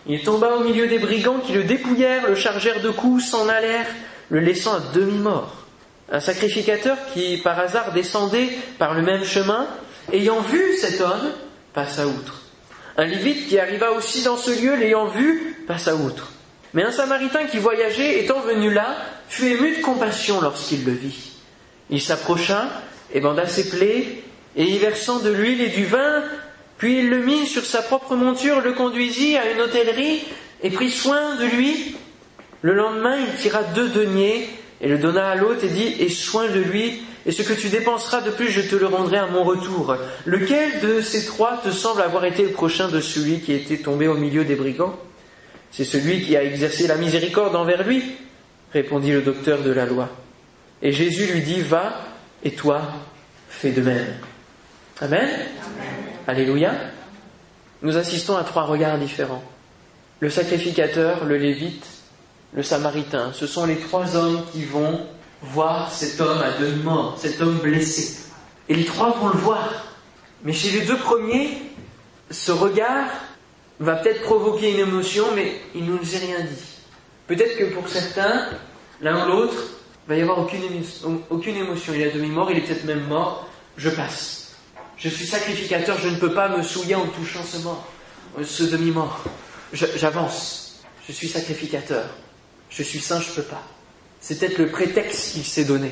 il 0.08 0.24
tomba 0.24 0.56
au 0.56 0.64
milieu 0.64 0.88
des 0.88 1.00
brigands 1.00 1.40
qui 1.40 1.54
le 1.54 1.64
dépouillèrent, 1.64 2.28
le 2.28 2.36
chargèrent 2.36 2.82
de 2.82 2.90
coups, 2.90 3.26
s'en 3.26 3.48
allèrent, 3.48 3.90
le 4.30 4.40
laissant 4.40 4.76
à 4.76 4.80
demi-mort. 4.94 5.66
Un 6.12 6.20
sacrificateur 6.20 6.98
qui, 7.14 7.38
par 7.38 7.60
hasard, 7.60 7.94
descendait 7.94 8.50
par 8.80 8.94
le 8.94 9.02
même 9.02 9.24
chemin, 9.24 9.68
ayant 10.12 10.42
vu 10.42 10.76
cet 10.78 11.02
homme, 11.02 11.32
passa 11.74 12.08
outre. 12.08 12.42
Un 12.98 13.06
Lévite 13.06 13.48
qui 13.48 13.60
arriva 13.60 13.92
aussi 13.92 14.24
dans 14.24 14.38
ce 14.38 14.52
lieu, 14.62 14.76
l'ayant 14.76 15.06
vu, 15.06 15.64
passa 15.68 15.96
outre. 15.96 16.32
Mais 16.74 16.84
un 16.84 16.92
Samaritain 16.92 17.46
qui 17.46 17.60
voyageait, 17.60 18.24
étant 18.24 18.40
venu 18.42 18.74
là, 18.74 18.98
fut 19.30 19.48
ému 19.48 19.78
de 19.78 19.82
compassion 19.82 20.42
lorsqu'il 20.42 20.84
le 20.86 20.92
vit. 20.92 21.32
Il 21.90 22.02
s'approcha 22.02 22.68
et 23.14 23.20
banda 23.20 23.48
ses 23.48 23.70
plaies, 23.70 24.24
et 24.56 24.64
y 24.64 24.78
versant 24.80 25.20
de 25.20 25.30
l'huile 25.30 25.62
et 25.62 25.70
du 25.70 25.86
vin, 25.86 26.24
puis 26.82 26.98
il 26.98 27.12
le 27.12 27.20
mit 27.20 27.46
sur 27.46 27.64
sa 27.64 27.84
propre 27.84 28.16
monture, 28.16 28.60
le 28.60 28.74
conduisit 28.74 29.38
à 29.38 29.52
une 29.52 29.62
hôtellerie 29.62 30.24
et 30.64 30.72
prit 30.72 30.90
soin 30.90 31.36
de 31.36 31.46
lui. 31.46 31.96
Le 32.64 32.74
lendemain, 32.74 33.18
il 33.20 33.40
tira 33.40 33.62
deux 33.62 33.90
deniers 33.90 34.50
et 34.82 34.88
le 34.88 34.98
donna 34.98 35.30
à 35.30 35.36
l'hôte 35.36 35.64
et 35.64 35.68
dit 35.68 35.98
Aie 36.00 36.10
soin 36.10 36.48
de 36.48 36.60
lui, 36.60 37.04
et 37.28 37.32
ce 37.32 37.44
que 37.44 37.54
tu 37.54 37.70
dépenseras 37.70 38.22
de 38.22 38.32
plus, 38.32 38.50
je 38.50 38.62
te 38.62 38.76
le 38.76 38.88
rendrai 38.88 39.18
à 39.18 39.28
mon 39.28 39.44
retour. 39.44 39.96
Lequel 40.26 40.80
de 40.80 41.02
ces 41.02 41.24
trois 41.28 41.62
te 41.64 41.70
semble 41.70 42.02
avoir 42.02 42.26
été 42.26 42.42
le 42.42 42.50
prochain 42.50 42.88
de 42.88 43.00
celui 43.00 43.42
qui 43.42 43.54
était 43.54 43.78
tombé 43.78 44.08
au 44.08 44.16
milieu 44.16 44.44
des 44.44 44.56
brigands? 44.56 44.98
C'est 45.70 45.86
celui 45.86 46.24
qui 46.24 46.36
a 46.36 46.44
exercé 46.44 46.88
la 46.88 46.96
miséricorde 46.96 47.56
envers 47.56 47.88
lui, 47.88 48.02
répondit 48.74 49.12
le 49.12 49.22
docteur 49.22 49.62
de 49.62 49.70
la 49.70 49.86
loi. 49.86 50.10
Et 50.82 50.92
Jésus 50.92 51.32
lui 51.32 51.42
dit 51.42 51.62
Va, 51.62 51.94
et 52.44 52.54
toi, 52.54 52.82
fais 53.50 53.70
de 53.70 53.82
même. 53.82 54.16
Amen. 55.02 55.30
Alléluia. 56.28 56.74
Nous 57.82 57.98
assistons 57.98 58.38
à 58.38 58.44
trois 58.44 58.66
regards 58.66 59.00
différents. 59.00 59.44
Le 60.20 60.30
sacrificateur, 60.30 61.26
le 61.26 61.38
lévite, 61.38 61.88
le 62.54 62.62
samaritain. 62.62 63.32
Ce 63.34 63.48
sont 63.48 63.66
les 63.66 63.78
trois 63.78 64.16
hommes 64.16 64.46
qui 64.52 64.64
vont 64.64 65.00
voir 65.42 65.92
cet 65.92 66.22
homme 66.22 66.38
à 66.38 66.52
demi-mort, 66.52 67.18
cet 67.18 67.42
homme 67.42 67.58
blessé. 67.58 68.26
Et 68.70 68.76
les 68.76 68.86
trois 68.86 69.10
vont 69.14 69.30
le 69.30 69.40
voir. 69.40 69.88
Mais 70.44 70.54
chez 70.54 70.70
les 70.70 70.86
deux 70.86 70.98
premiers, 70.98 71.58
ce 72.30 72.52
regard 72.52 73.08
va 73.80 73.96
peut-être 73.96 74.22
provoquer 74.22 74.74
une 74.74 74.88
émotion, 74.88 75.26
mais 75.36 75.62
il 75.74 75.86
ne 75.86 75.94
nous 75.94 76.16
a 76.16 76.20
rien 76.20 76.42
dit. 76.42 76.78
Peut-être 77.26 77.58
que 77.58 77.74
pour 77.74 77.90
certains, 77.90 78.50
l'un 79.02 79.26
ou 79.26 79.30
l'autre, 79.30 79.64
il 80.06 80.10
va 80.10 80.16
y 80.16 80.22
avoir 80.22 80.38
aucune, 80.38 80.62
aucune 81.32 81.56
émotion. 81.56 81.92
Il 81.96 82.02
est 82.02 82.12
à 82.12 82.14
demi-mort, 82.14 82.52
il 82.52 82.60
est 82.60 82.62
peut-être 82.62 82.86
même 82.86 83.08
mort. 83.08 83.50
Je 83.78 83.90
passe. 83.90 84.51
Je 85.04 85.10
suis 85.10 85.26
sacrificateur, 85.26 85.98
je 86.00 86.10
ne 86.10 86.18
peux 86.18 86.32
pas 86.32 86.50
me 86.50 86.62
souiller 86.62 86.94
en 86.94 87.08
touchant 87.08 87.44
ce 87.44 87.58
mort, 87.58 87.88
ce 88.44 88.64
demi-mort. 88.64 89.24
J'avance. 89.74 90.84
Je 91.08 91.12
suis 91.12 91.28
sacrificateur. 91.28 92.06
Je 92.70 92.84
suis 92.84 93.00
saint, 93.00 93.20
je 93.20 93.30
ne 93.30 93.36
peux 93.36 93.42
pas. 93.42 93.64
C'est 94.20 94.38
peut-être 94.38 94.60
le 94.60 94.68
prétexte 94.68 95.34
qu'il 95.34 95.44
s'est 95.44 95.66
donné. 95.66 95.92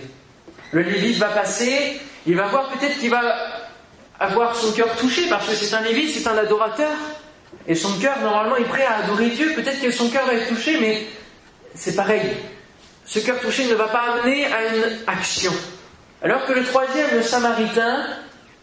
Le 0.72 0.84
Lévite 0.84 1.18
va 1.18 1.30
passer, 1.30 2.00
il 2.28 2.36
va 2.36 2.48
voir 2.50 2.70
peut-être 2.70 3.00
qu'il 3.00 3.10
va 3.10 3.36
avoir 4.20 4.56
son 4.56 4.72
cœur 4.74 4.96
touché, 4.96 5.28
parce 5.28 5.48
que 5.48 5.56
c'est 5.56 5.74
un 5.74 5.82
Lévite, 5.82 6.14
c'est 6.14 6.28
un 6.28 6.38
adorateur. 6.38 6.96
Et 7.68 7.74
son 7.74 7.98
cœur, 7.98 8.20
normalement, 8.22 8.58
est 8.58 8.66
prêt 8.66 8.86
à 8.86 8.98
adorer 8.98 9.30
Dieu. 9.32 9.54
Peut-être 9.56 9.82
que 9.82 9.90
son 9.90 10.10
cœur 10.10 10.28
va 10.28 10.36
être 10.36 10.50
touché, 10.50 10.80
mais 10.80 11.08
c'est 11.74 11.96
pareil. 11.96 12.22
Ce 13.06 13.18
cœur 13.18 13.40
touché 13.40 13.66
ne 13.66 13.74
va 13.74 13.88
pas 13.88 14.02
amener 14.14 14.46
à 14.46 14.68
une 14.68 14.98
action. 15.08 15.54
Alors 16.22 16.46
que 16.46 16.54
le 16.54 16.64
troisième, 16.64 17.16
le 17.16 17.24
Samaritain, 17.24 18.06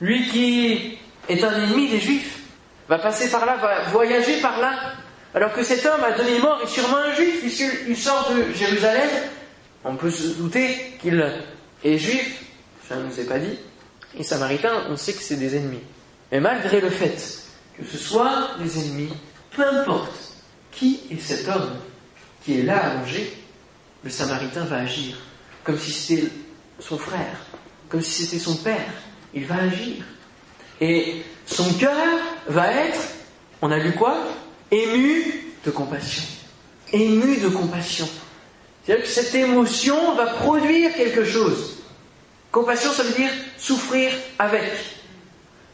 lui 0.00 0.28
qui 0.28 0.98
est 1.28 1.42
un 1.42 1.62
ennemi 1.62 1.88
des 1.88 2.00
Juifs, 2.00 2.40
va 2.88 2.98
passer 2.98 3.28
par 3.30 3.46
là, 3.46 3.56
va 3.56 3.82
voyager 3.90 4.40
par 4.40 4.60
là, 4.60 4.74
alors 5.34 5.52
que 5.52 5.62
cet 5.62 5.84
homme 5.84 6.02
à 6.04 6.12
demi-mort 6.12 6.60
est 6.62 6.68
sûrement 6.68 6.98
un 6.98 7.14
Juif, 7.14 7.40
puisqu'il 7.40 7.96
sort 7.96 8.32
de 8.32 8.52
Jérusalem. 8.54 9.08
On 9.84 9.96
peut 9.96 10.10
se 10.10 10.28
douter 10.28 10.96
qu'il 11.00 11.24
est 11.84 11.98
Juif, 11.98 12.42
ça 12.88 12.96
ne 12.96 13.04
nous 13.04 13.20
est 13.20 13.24
pas 13.24 13.38
dit. 13.38 13.58
Et 14.18 14.22
Samaritain, 14.22 14.84
on 14.88 14.96
sait 14.96 15.12
que 15.12 15.22
c'est 15.22 15.36
des 15.36 15.56
ennemis. 15.56 15.82
Mais 16.32 16.40
malgré 16.40 16.80
le 16.80 16.90
fait 16.90 17.42
que 17.76 17.84
ce 17.84 17.98
soit 17.98 18.50
des 18.58 18.78
ennemis, 18.78 19.12
peu 19.50 19.66
importe 19.66 20.14
qui 20.72 21.00
est 21.10 21.20
cet 21.20 21.48
homme 21.48 21.76
qui 22.44 22.60
est 22.60 22.62
là 22.62 22.78
allongé, 22.78 23.32
le 24.02 24.10
Samaritain 24.10 24.64
va 24.64 24.78
agir 24.78 25.16
comme 25.64 25.78
si 25.78 25.92
c'était 25.92 26.28
son 26.78 26.96
frère, 26.96 27.36
comme 27.88 28.00
si 28.00 28.24
c'était 28.24 28.42
son 28.42 28.56
père, 28.56 28.92
il 29.34 29.44
va 29.46 29.56
agir. 29.56 30.04
Et 30.80 31.22
son 31.46 31.72
cœur 31.74 31.96
va 32.48 32.72
être, 32.72 33.00
on 33.62 33.70
a 33.70 33.78
lu 33.78 33.92
quoi? 33.92 34.18
Ému 34.70 35.54
de 35.64 35.70
compassion. 35.70 36.24
Ému 36.92 37.36
de 37.38 37.48
compassion. 37.48 38.08
C'est-à-dire 38.84 39.04
que 39.04 39.10
cette 39.10 39.34
émotion 39.34 40.14
va 40.14 40.26
produire 40.26 40.94
quelque 40.94 41.24
chose. 41.24 41.78
Compassion, 42.52 42.92
ça 42.92 43.02
veut 43.02 43.14
dire 43.14 43.30
souffrir 43.58 44.12
avec. 44.38 44.72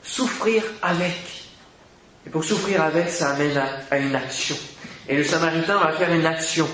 Souffrir 0.03 0.63
avec. 0.83 1.43
Et 2.27 2.31
pour 2.31 2.45
souffrir 2.45 2.83
avec, 2.83 3.11
ça 3.11 3.31
amène 3.31 3.61
à, 3.91 3.99
une 3.99 4.15
action. 4.15 4.57
Et 5.09 5.17
le 5.17 5.25
Samaritain 5.25 5.79
va 5.79 5.93
faire 5.93 6.13
une 6.13 6.27
action. 6.27 6.69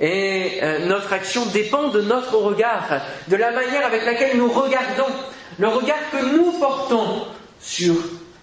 Et 0.00 0.58
euh, 0.62 0.86
notre 0.86 1.12
action 1.12 1.46
dépend 1.46 1.88
de 1.88 2.00
notre 2.00 2.36
regard, 2.36 3.02
de 3.28 3.36
la 3.36 3.52
manière 3.52 3.86
avec 3.86 4.04
laquelle 4.04 4.36
nous 4.36 4.50
regardons 4.50 5.12
le 5.58 5.68
regard 5.68 6.10
que 6.10 6.36
nous 6.36 6.52
portons 6.58 7.26
sur 7.60 7.94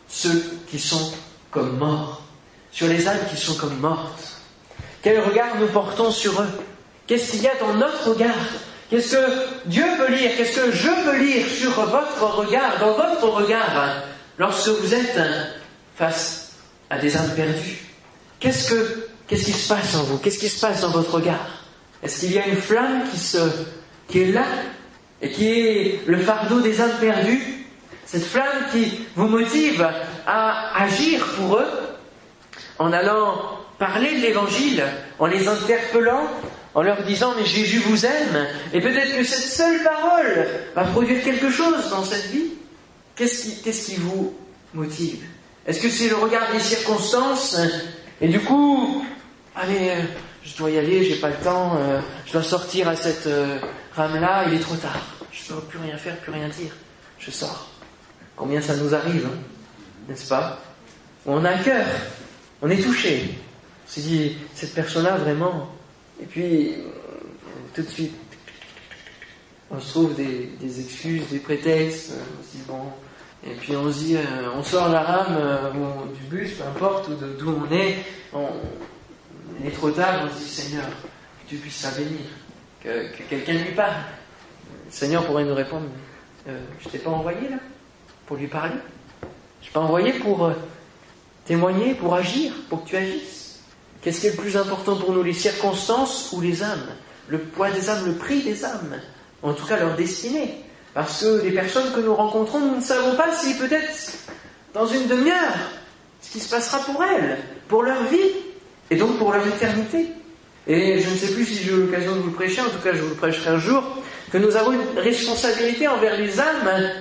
ceux 0.08 0.60
qui 0.70 0.80
sont 0.80 1.12
comme 1.50 1.78
morts, 1.78 2.22
sur 2.72 2.88
les 2.88 3.08
âmes 3.08 3.20
qui 3.30 3.38
sont 3.38 3.56
comme 3.56 3.78
mortes. 3.80 4.38
Quel 5.02 5.20
regard 5.22 5.58
nous 5.60 5.68
portons 5.68 6.12
sur 6.12 6.42
eux? 6.42 6.50
Qu'est-ce 7.08 7.32
qu'il 7.32 7.42
y 7.42 7.48
a 7.48 7.56
dans 7.60 7.74
notre 7.74 8.10
regard? 8.10 8.36
Qu'est-ce 8.90 9.16
que 9.16 9.26
Dieu 9.66 9.86
peut 9.98 10.12
lire? 10.12 10.32
Qu'est-ce 10.38 10.60
que 10.60 10.72
je 10.72 10.90
peux 11.04 11.18
lire 11.18 11.46
sur 11.48 11.72
votre 11.72 12.24
regard, 12.36 12.80
dans 12.80 12.94
votre 12.94 13.28
regard, 13.28 14.04
lorsque 14.38 14.70
vous 14.70 14.94
êtes 14.94 15.20
face 15.96 16.52
à 16.90 16.98
des 16.98 17.16
âmes 17.16 17.34
perdues? 17.36 17.86
Qu'est-ce 18.40 18.70
que 18.70 19.08
qui 19.36 19.54
se 19.54 19.68
passe 19.70 19.96
en 19.96 20.04
vous? 20.04 20.18
Qu'est-ce 20.18 20.40
qui 20.40 20.50
se 20.50 20.60
passe 20.60 20.82
dans 20.82 20.90
votre 20.90 21.12
regard? 21.16 21.48
Est-ce 22.04 22.20
qu'il 22.22 22.34
y 22.34 22.40
a 22.40 22.48
une 22.48 22.58
flamme 22.58 23.10
qui 23.10 23.18
se 23.18 23.38
qui 24.08 24.24
est 24.24 24.32
là 24.32 24.46
et 25.22 25.30
qui 25.30 25.50
est 25.50 26.00
le 26.06 26.18
fardeau 26.18 26.62
des 26.62 26.82
âmes 26.82 26.98
perdues, 27.00 27.42
cette 28.06 28.26
flamme 28.26 28.66
qui 28.72 29.06
vous 29.16 29.28
motive 29.28 29.88
à 30.26 30.84
agir 30.84 31.24
pour 31.38 31.58
eux 31.58 31.68
en 32.80 32.92
allant 32.92 33.60
parler 33.78 34.16
de 34.16 34.22
l'évangile, 34.22 34.84
en 35.20 35.28
les 35.28 35.48
interpellant, 35.48 36.28
en 36.74 36.82
leur 36.82 37.04
disant 37.04 37.34
mais 37.38 37.46
Jésus 37.46 37.80
vous 37.80 38.06
aime, 38.06 38.48
et 38.74 38.82
peut-être 38.82 39.16
que 39.18 39.24
cette 39.24 39.52
seule 39.52 39.84
parole 39.84 40.48
va 40.76 40.84
produire 40.86 41.24
quelque 41.24 41.50
chose 41.50 41.90
dans 41.90 42.04
cette 42.04 42.28
vie. 42.28 42.52
Qu'est-ce 43.16 43.86
qui, 43.86 43.96
vous 43.96 44.34
motive? 44.74 45.24
Est-ce 45.68 45.80
que 45.80 45.90
c'est 45.90 46.10
le 46.10 46.16
regard 46.16 46.52
des 46.52 46.60
circonstances? 46.60 47.58
Et 48.20 48.28
du 48.28 48.40
coup, 48.40 49.06
allez, 49.56 49.90
euh, 49.90 50.02
je 50.44 50.58
dois 50.58 50.72
y 50.72 50.80
aller, 50.80 51.04
j'ai 51.04 51.18
pas 51.18 51.30
le 51.30 51.36
temps, 51.36 51.78
euh, 51.78 52.00
je 52.26 52.34
dois 52.34 52.44
sortir 52.44 52.88
à 52.88 52.96
cette 52.96 53.28
euh, 53.28 53.60
rame-là, 53.96 54.46
il 54.48 54.56
est 54.56 54.60
trop 54.60 54.76
tard. 54.76 55.02
Je 55.32 55.54
ne 55.54 55.60
peux 55.60 55.66
plus 55.68 55.80
rien 55.80 55.98
faire, 55.98 56.18
plus 56.18 56.32
rien 56.32 56.50
dire. 56.50 56.76
Je 57.20 57.32
sors. 57.32 57.70
Combien 58.36 58.62
ça 58.62 58.76
nous 58.76 58.94
arrive, 58.94 59.26
hein, 59.26 59.38
n'est-ce 60.08 60.28
pas? 60.28 60.60
On 61.26 61.44
a 61.46 61.52
un 61.52 61.58
cœur, 61.58 61.86
on 62.62 62.70
est 62.70 62.82
touché. 62.82 63.36
On 63.86 63.92
s'est 63.92 64.02
dit, 64.02 64.38
cette 64.54 64.74
personne-là, 64.74 65.18
vraiment. 65.18 65.70
Et 66.22 66.26
puis, 66.26 66.76
tout 67.74 67.82
de 67.82 67.88
suite, 67.88 68.16
on 69.70 69.80
se 69.80 69.90
trouve 69.90 70.16
des, 70.16 70.80
excuses, 70.80 71.28
des 71.30 71.40
prétextes. 71.40 72.12
On 72.12 72.44
se 72.44 72.58
dit, 72.58 72.64
bon. 72.68 72.92
Et 73.44 73.56
puis 73.56 73.76
on 73.76 73.92
se 73.92 73.98
dit, 73.98 74.18
on 74.56 74.64
sort 74.64 74.90
la 74.90 75.02
rame 75.02 75.72
du 76.14 76.24
bus, 76.30 76.54
peu 76.54 76.64
importe 76.64 77.10
d'où 77.40 77.50
on 77.50 77.74
est. 77.74 77.98
On, 78.34 78.48
il 79.60 79.68
est 79.68 79.72
trop 79.72 79.92
tard, 79.92 80.22
on 80.24 80.30
se 80.30 80.44
dit 80.44 80.50
Seigneur, 80.50 80.86
que 80.86 81.50
tu 81.50 81.56
puisses 81.56 81.84
la 81.84 81.90
que, 82.84 82.90
quelqu'un 83.30 83.54
lui 83.54 83.72
parle. 83.76 83.96
Le 84.86 84.92
Seigneur 84.92 85.26
pourrait 85.26 85.46
nous 85.46 85.56
répondre 85.56 85.88
euh, 86.48 86.60
Je 86.80 86.90
t'ai 86.90 86.98
pas 86.98 87.10
envoyé 87.10 87.50
là 87.50 87.58
pour 88.26 88.38
lui 88.38 88.48
parler 88.48 88.76
Je 89.62 89.68
t'ai 89.68 89.74
pas 89.74 89.80
envoyé 89.80 90.14
pour 90.14 90.46
euh, 90.46 90.54
témoigner, 91.46 91.94
pour 91.94 92.14
agir, 92.14 92.54
pour 92.70 92.84
que 92.84 92.90
tu 92.90 92.96
agisses. 92.98 93.60
Qu'est-ce 94.02 94.22
qui 94.22 94.28
est 94.28 94.32
le 94.32 94.38
plus 94.38 94.58
important 94.58 94.96
pour 94.96 95.14
nous, 95.14 95.24
les 95.24 95.34
circonstances 95.34 96.32
ou 96.34 96.42
les 96.42 96.64
âmes? 96.64 96.90
Le 97.28 97.38
poids 97.40 97.72
des 97.72 97.90
âmes, 97.90 98.06
le 98.06 98.14
prix 98.14 98.42
des 98.42 98.66
âmes, 98.66 99.00
en 99.44 99.54
tout 99.54 99.66
cas 99.66 99.78
leur 99.78 99.96
destinée. 99.96 100.64
Parce 100.94 101.22
que 101.22 101.42
les 101.44 101.52
personnes 101.52 101.94
que 101.94 102.00
nous 102.02 102.14
rencontrons, 102.14 102.60
nous 102.60 102.76
ne 102.76 102.82
savons 102.82 103.16
pas 103.16 103.34
si 103.34 103.58
peut-être 103.58 104.18
dans 104.74 104.86
une 104.86 105.08
demi-heure, 105.08 105.56
ce 106.20 106.32
qui 106.32 106.40
se 106.40 106.50
passera 106.50 106.80
pour 106.80 107.02
elles, 107.04 107.38
pour 107.68 107.84
leur 107.84 108.04
vie, 108.06 108.18
et 108.90 108.96
donc 108.98 109.18
pour 109.18 109.32
leur 109.32 109.48
éternité. 109.48 110.10
Et 110.68 111.00
je 111.00 111.10
ne 111.10 111.16
sais 111.16 111.34
plus 111.34 111.46
si 111.46 111.64
j'ai 111.64 111.72
eu 111.72 111.86
l'occasion 111.86 112.16
de 112.16 112.22
vous 112.22 112.32
prêcher, 112.32 112.62
en 112.62 112.70
tout 112.70 112.80
cas 112.84 112.94
je 112.94 113.02
vous 113.02 113.10
le 113.10 113.16
prêcherai 113.16 113.50
un 113.50 113.60
jour, 113.60 113.84
que 114.32 114.38
nous 114.38 114.56
avons 114.56 114.72
une 114.72 115.00
responsabilité 115.00 115.88
envers 115.88 116.18
les 116.18 116.40
âmes 116.40 116.92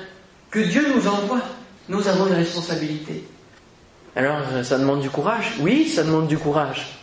que 0.51 0.61
Dieu 0.61 0.85
nous 0.95 1.07
envoie. 1.07 1.41
Nous 1.89 2.09
avons 2.09 2.27
une 2.27 2.35
responsabilité. 2.35 3.25
Alors, 4.17 4.43
ça 4.65 4.79
demande 4.79 5.01
du 5.01 5.11
courage 5.11 5.55
Oui, 5.61 5.89
ça 5.89 6.03
demande 6.03 6.27
du 6.27 6.39
courage. 6.39 6.99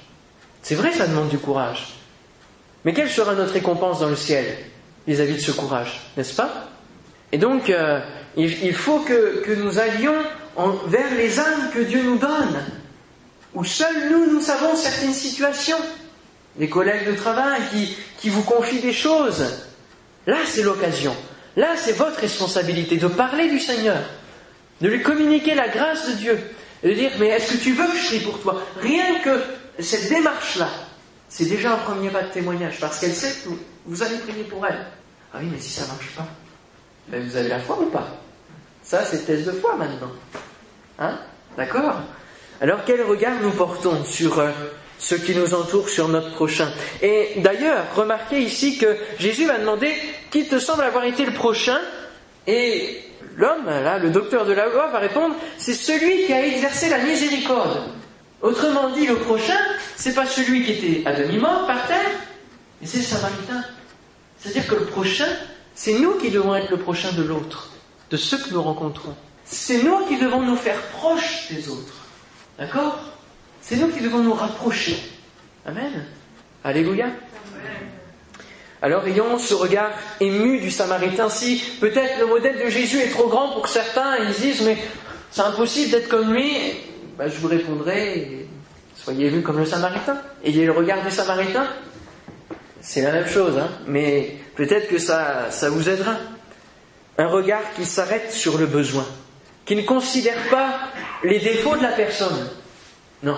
C'est 0.62 0.76
vrai, 0.76 0.92
ça 0.92 1.08
demande 1.08 1.30
du 1.30 1.38
courage. 1.38 1.94
Mais 2.84 2.94
quelle 2.94 3.10
sera 3.10 3.36
notre 3.36 3.54
récompense 3.54 4.00
dans 4.00 4.10
le 4.10 4.16
ciel 4.16 4.46
vis-à-vis 5.08 5.36
de 5.36 5.40
ce 5.40 5.52
courage, 5.52 6.02
n'est-ce 6.18 6.36
pas? 6.36 6.70
Et 7.32 7.38
donc, 7.38 7.70
euh, 7.70 8.00
il, 8.36 8.74
faut 8.74 9.00
que, 9.00 9.42
que 9.44 9.52
nous 9.52 9.80
allions 9.80 10.16
vers 10.88 11.14
les 11.16 11.40
âmes 11.40 11.70
que 11.74 11.80
Dieu 11.80 12.04
nous 12.04 12.18
donne, 12.18 12.64
où 13.54 13.64
seuls 13.64 14.10
nous, 14.12 14.34
nous 14.34 14.42
savons 14.42 14.76
certaines 14.76 15.14
situations. 15.14 15.78
Des 16.58 16.70
collègues 16.70 17.08
de 17.08 17.16
travail 17.16 17.62
qui, 18.20 18.30
vous 18.30 18.44
confient 18.44 18.82
des 18.82 18.94
choses. 18.94 19.46
Là, 20.26 20.38
c'est 20.46 20.64
l'occasion. 20.64 21.16
Là, 21.56 21.76
c'est 21.76 21.94
votre 21.94 22.20
responsabilité 22.20 22.98
de 22.98 23.08
parler 23.08 23.50
du 23.50 23.60
Seigneur, 23.60 24.02
de 24.82 24.88
lui 24.88 25.02
communiquer 25.02 25.56
la 25.56 25.70
grâce 25.70 26.10
de 26.10 26.14
Dieu, 26.14 26.40
et 26.84 26.90
de 26.90 26.94
dire, 26.94 27.12
mais 27.20 27.28
est-ce 27.28 27.54
que 27.54 27.64
tu 27.64 27.74
veux 27.74 27.88
que 27.88 27.98
je 27.98 28.08
prie 28.08 28.20
pour 28.20 28.40
toi? 28.42 28.62
Rien 28.82 29.20
que 29.24 29.42
cette 29.80 30.10
démarche-là, 30.10 30.70
c'est 31.30 31.46
déjà 31.46 31.74
un 31.74 31.78
premier 31.78 32.10
pas 32.10 32.24
de 32.24 32.32
témoignage, 32.32 32.80
parce 32.80 33.00
qu'elle 33.00 33.14
sait 33.14 33.34
que 33.44 33.50
vous 33.86 34.04
allez 34.04 34.18
prier 34.18 34.44
pour 34.44 34.66
elle. 34.66 34.86
Ah 35.34 35.38
oui, 35.42 35.50
mais 35.52 35.60
si 35.60 35.70
ça 35.70 35.84
ne 35.84 35.88
marche 35.90 36.10
pas, 36.16 36.28
ben 37.08 37.24
vous 37.24 37.36
avez 37.36 37.50
la 37.50 37.60
foi 37.60 37.80
ou 37.82 37.90
pas? 37.90 38.08
Ça, 38.84 39.04
c'est 39.04 39.26
test 39.26 39.46
de 39.46 39.52
foi 39.52 39.76
maintenant. 39.76 40.12
Hein? 41.00 41.20
D'accord? 41.58 42.02
Alors, 42.62 42.80
quel 42.86 43.02
regard 43.04 43.42
nous 43.42 43.52
portons 43.52 44.04
sur 44.06 44.40
euh, 44.40 44.52
ceux 45.00 45.18
qui 45.18 45.36
nous 45.36 45.54
entourent, 45.54 45.90
sur 45.90 46.08
notre 46.08 46.32
prochain 46.32 46.72
Et 47.02 47.34
d'ailleurs, 47.38 47.86
remarquez 47.96 48.40
ici 48.40 48.78
que 48.78 48.98
Jésus 49.20 49.46
va 49.46 49.58
demander 49.60 49.94
qui 50.32 50.46
te 50.48 50.60
semble 50.60 50.84
avoir 50.84 51.06
été 51.06 51.26
le 51.26 51.34
prochain 51.34 51.80
Et 52.48 53.04
l'homme, 53.36 53.66
là, 53.66 54.00
le 54.00 54.10
docteur 54.10 54.46
de 54.46 54.54
la 54.54 54.68
loi, 54.68 54.88
va 54.88 55.00
répondre 55.00 55.36
c'est 55.58 55.74
celui 55.74 56.26
qui 56.26 56.34
a 56.34 56.46
exercé 56.46 56.90
la 56.90 57.00
miséricorde. 57.00 57.84
Autrement 58.42 58.90
dit, 58.92 59.06
le 59.06 59.16
prochain, 59.18 59.58
c'est 59.96 60.14
pas 60.14 60.26
celui 60.26 60.64
qui 60.64 60.72
était 60.74 61.08
à 61.08 61.14
demi-mort 61.14 61.68
par 61.68 61.88
terre, 61.88 62.12
mais 62.80 62.88
c'est 62.88 63.00
le 63.00 63.04
samaritain. 63.04 63.64
C'est-à-dire 64.40 64.68
que 64.68 64.76
le 64.76 64.86
prochain, 64.86 65.28
c'est 65.76 66.00
nous 66.00 66.14
qui 66.14 66.30
devons 66.30 66.56
être 66.56 66.70
le 66.70 66.78
prochain 66.78 67.12
de 67.14 67.24
l'autre, 67.24 67.72
de 68.10 68.18
ceux 68.18 68.38
que 68.38 68.52
nous 68.54 68.62
rencontrons. 68.62 69.16
C'est 69.44 69.84
nous 69.84 70.06
qui 70.06 70.18
devons 70.18 70.42
nous 70.42 70.56
faire 70.56 70.80
proches 70.94 71.48
des 71.52 71.70
autres. 71.70 72.06
D'accord? 72.60 73.00
C'est 73.68 73.76
nous 73.76 73.90
qui 73.90 74.00
devons 74.00 74.20
nous 74.20 74.34
rapprocher. 74.34 74.98
Amen. 75.66 76.06
Alléluia. 76.64 77.08
Alors 78.82 79.06
ayons 79.06 79.38
ce 79.38 79.54
regard 79.54 79.92
ému 80.22 80.62
du 80.62 80.72
Samaritain. 80.72 81.28
Si 81.28 81.62
peut-être 81.82 82.18
le 82.18 82.28
modèle 82.28 82.64
de 82.64 82.70
Jésus 82.70 83.00
est 83.00 83.10
trop 83.10 83.28
grand 83.28 83.50
pour 83.50 83.68
certains, 83.68 84.16
ils 84.20 84.34
disent 84.42 84.62
mais 84.62 84.78
c'est 85.32 85.42
impossible 85.42 85.92
d'être 85.92 86.08
comme 86.08 86.34
lui, 86.34 86.56
ben, 87.18 87.28
je 87.28 87.38
vous 87.40 87.50
répondrai, 87.50 88.48
soyez 88.96 89.28
ému 89.28 89.42
comme 89.42 89.58
le 89.58 89.66
Samaritain. 89.66 90.18
Ayez 90.46 90.66
le 90.66 90.72
regard 90.72 91.04
du 91.04 91.12
Samaritain. 91.12 91.68
C'est 92.80 93.02
la 93.02 93.12
même 93.12 93.28
chose, 93.28 93.58
hein, 93.58 93.68
mais 93.86 94.38
peut-être 94.56 94.88
que 94.88 94.98
ça, 94.98 95.52
ça 95.52 95.70
vous 95.70 95.90
aidera. 95.90 96.14
Un 97.18 97.28
regard 97.28 97.74
qui 97.76 97.84
s'arrête 97.84 98.32
sur 98.32 98.58
le 98.58 98.66
besoin, 98.66 99.06
qui 99.66 99.76
ne 99.76 99.82
considère 99.82 100.48
pas 100.50 100.80
les 101.24 101.40
défauts 101.40 101.76
de 101.76 101.82
la 101.82 101.92
personne, 101.92 102.48
non, 103.24 103.38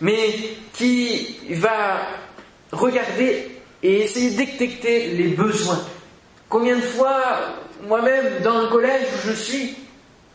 mais 0.00 0.34
qui 0.74 1.36
va 1.50 2.00
regarder 2.72 3.58
et 3.82 4.00
essayer 4.02 4.30
de 4.30 4.36
détecter 4.36 5.08
les 5.10 5.28
besoins. 5.28 5.80
Combien 6.48 6.76
de 6.76 6.82
fois, 6.82 7.22
moi-même, 7.86 8.42
dans 8.42 8.62
le 8.62 8.68
collège 8.68 9.06
où 9.14 9.28
je 9.28 9.32
suis, 9.32 9.76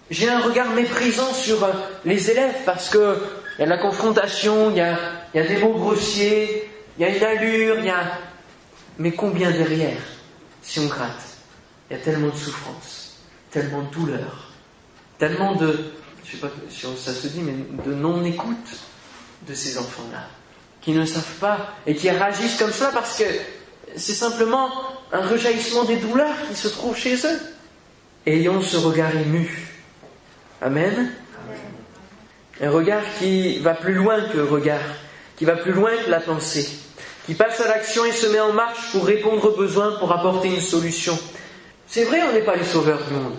j'ai 0.09 0.29
un 0.29 0.39
regard 0.39 0.69
méprisant 0.71 1.33
sur 1.33 1.63
euh, 1.63 1.71
les 2.05 2.29
élèves 2.29 2.55
parce 2.65 2.89
qu'il 2.89 2.99
y 3.59 3.61
a 3.61 3.65
de 3.65 3.69
la 3.69 3.77
confrontation, 3.77 4.69
il 4.69 4.77
y 4.77 4.81
a, 4.81 4.97
y 5.33 5.39
a 5.39 5.47
des 5.47 5.57
mots 5.57 5.73
grossiers, 5.73 6.69
il 6.97 7.01
y 7.01 7.05
a 7.05 7.15
une 7.15 7.23
allure, 7.23 7.79
il 7.79 7.85
y 7.85 7.89
a... 7.89 8.19
Mais 8.99 9.11
combien 9.11 9.49
derrière, 9.49 9.97
si 10.61 10.79
on 10.79 10.85
gratte 10.85 11.37
Il 11.89 11.97
y 11.97 11.99
a 11.99 12.03
tellement 12.03 12.27
de 12.27 12.35
souffrance, 12.35 13.17
tellement 13.49 13.81
de 13.81 13.91
douleur, 13.91 14.51
tellement 15.17 15.55
de, 15.55 15.91
je 16.23 16.33
sais 16.33 16.37
pas 16.37 16.51
si 16.69 16.85
ça 16.97 17.11
se 17.11 17.27
dit, 17.27 17.41
mais 17.41 17.55
de 17.83 17.93
non-écoute 17.93 18.77
de 19.47 19.53
ces 19.53 19.77
enfants-là 19.77 20.27
qui 20.81 20.91
ne 20.91 21.05
savent 21.05 21.37
pas 21.39 21.75
et 21.87 21.95
qui 21.95 22.09
réagissent 22.09 22.57
comme 22.57 22.71
cela 22.71 22.89
parce 22.93 23.17
que 23.17 23.23
c'est 23.95 24.13
simplement 24.13 24.69
un 25.11 25.25
rejaillissement 25.25 25.85
des 25.85 25.97
douleurs 25.97 26.35
qui 26.49 26.55
se 26.55 26.67
trouvent 26.67 26.97
chez 26.97 27.15
eux. 27.15 27.39
Ayons 28.25 28.61
ce 28.61 28.77
regard 28.77 29.15
ému. 29.15 29.67
Amen. 30.61 31.11
Un 32.61 32.69
regard 32.69 33.03
qui 33.19 33.59
va 33.59 33.73
plus 33.73 33.93
loin 33.93 34.21
que 34.21 34.37
le 34.37 34.43
regard, 34.45 34.81
qui 35.37 35.45
va 35.45 35.55
plus 35.55 35.73
loin 35.73 35.91
que 36.05 36.09
la 36.09 36.19
pensée, 36.19 36.69
qui 37.25 37.33
passe 37.33 37.59
à 37.61 37.67
l'action 37.67 38.05
et 38.05 38.11
se 38.11 38.27
met 38.27 38.39
en 38.39 38.53
marche 38.53 38.91
pour 38.91 39.05
répondre 39.05 39.43
aux 39.45 39.57
besoins, 39.57 39.97
pour 39.99 40.11
apporter 40.11 40.49
une 40.49 40.61
solution. 40.61 41.17
C'est 41.87 42.05
vrai, 42.05 42.21
on 42.23 42.33
n'est 42.33 42.45
pas 42.45 42.55
les 42.55 42.63
sauveurs 42.63 43.03
du 43.05 43.13
monde. 43.13 43.35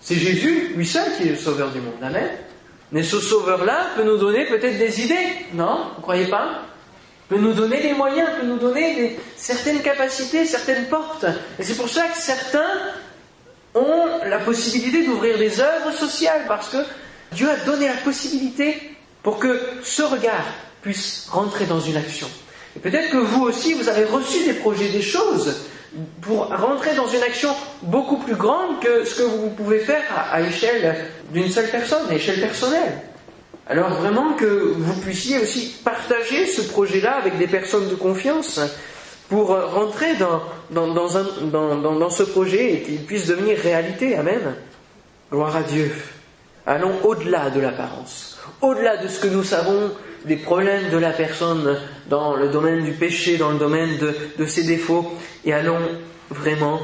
C'est 0.00 0.14
Jésus, 0.14 0.72
lui 0.76 0.86
seul, 0.86 1.16
qui 1.16 1.24
est 1.24 1.30
le 1.32 1.36
sauveur 1.36 1.70
du 1.70 1.80
monde. 1.80 2.02
Amen. 2.02 2.28
Mais 2.92 3.02
ce 3.02 3.20
sauveur-là 3.20 3.88
peut 3.96 4.04
nous 4.04 4.16
donner 4.16 4.46
peut-être 4.46 4.78
des 4.78 5.04
idées, 5.04 5.46
non? 5.52 5.90
Vous 5.96 6.02
croyez 6.02 6.26
pas? 6.26 6.62
Peut 7.28 7.36
nous 7.36 7.52
donner 7.52 7.82
des 7.82 7.92
moyens, 7.92 8.30
peut 8.40 8.46
nous 8.46 8.56
donner 8.56 9.18
certaines 9.36 9.82
capacités, 9.82 10.46
certaines 10.46 10.86
portes. 10.86 11.26
Et 11.58 11.62
c'est 11.62 11.76
pour 11.76 11.88
ça 11.90 12.04
que 12.08 12.16
certains 12.16 12.70
ont 13.74 14.06
la 14.24 14.38
possibilité 14.38 15.04
d'ouvrir 15.04 15.36
des 15.36 15.60
œuvres 15.60 15.92
sociales, 15.92 16.44
parce 16.48 16.70
que 16.70 16.78
Dieu 17.32 17.48
a 17.50 17.56
donné 17.66 17.86
la 17.88 17.96
possibilité 17.96 18.96
pour 19.22 19.38
que 19.38 19.60
ce 19.82 20.02
regard 20.02 20.46
puisse 20.80 21.26
rentrer 21.30 21.66
dans 21.66 21.80
une 21.80 21.96
action. 21.96 22.28
Et 22.74 22.80
peut-être 22.80 23.10
que 23.10 23.18
vous 23.18 23.42
aussi, 23.42 23.74
vous 23.74 23.88
avez 23.88 24.04
reçu 24.04 24.44
des 24.44 24.54
projets, 24.54 24.88
des 24.88 25.02
choses, 25.02 25.56
pour 26.20 26.46
rentrer 26.46 26.94
dans 26.94 27.08
une 27.08 27.22
action 27.22 27.50
beaucoup 27.82 28.18
plus 28.18 28.34
grande 28.36 28.80
que 28.80 29.04
ce 29.04 29.16
que 29.16 29.22
vous 29.22 29.50
pouvez 29.50 29.78
faire 29.80 30.02
à, 30.14 30.34
à 30.34 30.40
échelle 30.42 30.96
d'une 31.32 31.48
seule 31.48 31.68
personne, 31.68 32.08
à 32.10 32.14
échelle 32.14 32.40
personnelle. 32.40 33.02
Alors 33.66 33.90
vraiment 33.90 34.32
que 34.32 34.72
vous 34.76 35.00
puissiez 35.00 35.38
aussi 35.38 35.74
partager 35.84 36.46
ce 36.46 36.62
projet-là 36.62 37.16
avec 37.16 37.36
des 37.36 37.46
personnes 37.46 37.88
de 37.88 37.94
confiance 37.94 38.60
pour 39.28 39.48
rentrer 39.48 40.14
dans, 40.14 40.40
dans, 40.70 42.10
ce 42.10 42.22
projet 42.22 42.72
et 42.72 42.82
qu'il 42.82 43.04
puisse 43.04 43.26
devenir 43.26 43.58
réalité. 43.58 44.16
Amen. 44.16 44.54
Gloire 45.30 45.54
à 45.54 45.62
Dieu. 45.62 45.92
Allons 46.66 46.92
au-delà 47.04 47.50
de 47.50 47.60
l'apparence, 47.60 48.38
au-delà 48.62 48.96
de 48.96 49.08
ce 49.08 49.20
que 49.20 49.28
nous 49.28 49.44
savons 49.44 49.90
des 50.24 50.36
problèmes 50.36 50.90
de 50.90 50.98
la 50.98 51.10
personne 51.10 51.78
dans 52.08 52.34
le 52.34 52.48
domaine 52.48 52.84
du 52.84 52.92
péché, 52.92 53.36
dans 53.36 53.50
le 53.50 53.58
domaine 53.58 53.98
de, 54.38 54.46
ses 54.46 54.64
défauts, 54.64 55.12
et 55.44 55.52
allons 55.52 55.80
vraiment, 56.30 56.80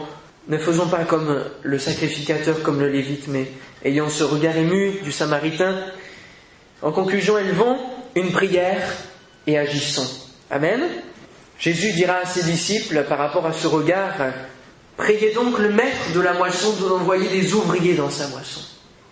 ne 0.49 0.59
faisons 0.59 0.88
pas 0.88 1.05
comme 1.05 1.42
le 1.62 1.79
sacrificateur, 1.79 2.62
comme 2.62 2.81
le 2.81 2.88
lévite, 2.88 3.29
mais 3.29 3.51
ayant 3.85 4.09
ce 4.09 4.25
regard 4.25 4.57
ému 4.57 4.92
du 5.03 5.12
samaritain 5.12 5.77
en 6.83 6.92
conclusion, 6.92 7.38
élevons 7.38 7.79
une 8.14 8.31
prière 8.31 8.83
et 9.47 9.59
agissons. 9.59 10.07
Amen. 10.51 10.83
Jésus 11.59 11.92
dira 11.92 12.16
à 12.18 12.27
ses 12.27 12.42
disciples 12.42 13.05
par 13.09 13.18
rapport 13.18 13.47
à 13.47 13.53
ce 13.53 13.66
regard, 13.66 14.12
Priez 14.97 15.33
donc 15.33 15.59
le 15.59 15.70
maître 15.70 16.12
de 16.14 16.20
la 16.20 16.35
moisson 16.35 16.73
de 16.75 16.88
d'envoyer 16.88 17.29
des 17.29 17.53
ouvriers 17.55 17.94
dans 17.94 18.11
sa 18.11 18.29
moisson. 18.29 18.61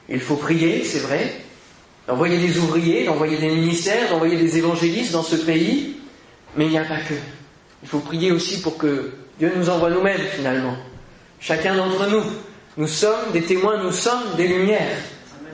Il 0.09 0.21
faut 0.21 0.37
prier, 0.37 0.85
c'est 0.85 1.01
vrai, 1.01 1.35
d'envoyer 2.07 2.39
des 2.39 2.59
ouvriers, 2.59 3.05
d'envoyer 3.05 3.37
des 3.37 3.49
ministères, 3.49 4.11
d'envoyer 4.11 4.37
des 4.37 4.59
évangélistes 4.59 5.13
dans 5.13 5.23
ce 5.23 5.37
pays, 5.37 5.97
mais 6.57 6.67
il 6.67 6.71
n'y 6.71 6.79
a 6.79 6.85
pas 6.85 6.99
que. 6.99 7.15
Il 7.83 7.89
faut 7.89 8.01
prier 8.01 8.33
aussi 8.33 8.61
pour 8.61 8.77
que 8.77 9.13
Dieu 9.39 9.53
nous 9.57 9.69
envoie 9.69 9.91
nous-mêmes 9.91 10.21
finalement. 10.21 10.77
Chacun 11.41 11.75
d'entre 11.75 12.09
nous. 12.09 12.25
Nous 12.77 12.87
sommes 12.87 13.33
des 13.33 13.43
témoins, 13.43 13.83
nous 13.83 13.93
sommes 13.93 14.37
des 14.37 14.49
lumières. 14.49 14.99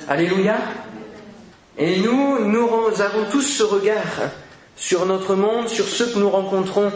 Alléluia. 0.06 0.58
Et 1.76 2.00
nous, 2.00 2.44
nous 2.46 2.68
avons 3.00 3.24
tous 3.30 3.42
ce 3.42 3.62
regard 3.62 4.30
sur 4.76 5.06
notre 5.06 5.34
monde, 5.34 5.68
sur 5.68 5.86
ceux 5.86 6.06
que 6.06 6.18
nous 6.18 6.30
rencontrons. 6.30 6.92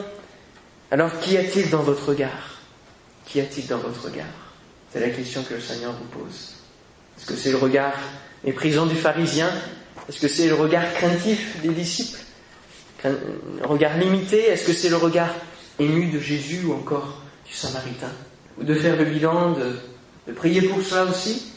Alors, 0.91 1.19
qu'y 1.21 1.37
a-t-il 1.37 1.71
dans 1.71 1.83
votre 1.83 2.11
regard? 2.11 2.61
Qu'y 3.27 3.41
a-t-il 3.41 3.67
dans 3.67 3.79
votre 3.79 4.05
regard? 4.05 4.27
C'est 4.93 5.01
la 5.01 5.09
question 5.09 5.43
que 5.43 5.55
le 5.55 5.61
Seigneur 5.61 5.93
vous 5.93 6.21
pose. 6.21 6.55
Est-ce 7.17 7.27
que 7.27 7.35
c'est 7.35 7.51
le 7.51 7.57
regard 7.57 7.95
méprisant 8.45 8.87
du 8.87 8.95
pharisien 8.95 9.51
Est-ce 10.09 10.21
que 10.21 10.29
c'est 10.29 10.49
le 10.49 10.55
regard 10.55 10.93
craintif 10.95 11.61
des 11.63 11.71
disciples 11.71 12.21
Un 13.05 13.67
regard 13.67 13.97
limité 13.99 14.49
Est-ce 14.49 14.67
que 14.67 14.73
c'est 14.73 14.91
le 14.91 14.97
regard 14.97 15.35
ému 15.79 16.07
de 16.07 16.19
Jésus 16.19 16.65
ou 16.67 16.75
encore 16.75 17.23
du 17.47 17.53
Samaritain 17.53 18.13
Ou 18.61 18.65
de 18.65 18.75
faire 18.75 18.97
le 18.97 19.05
bilan, 19.05 19.53
de, 19.53 20.33
prier 20.33 20.63
pour 20.63 20.83
cela 20.83 21.05
aussi, 21.05 21.53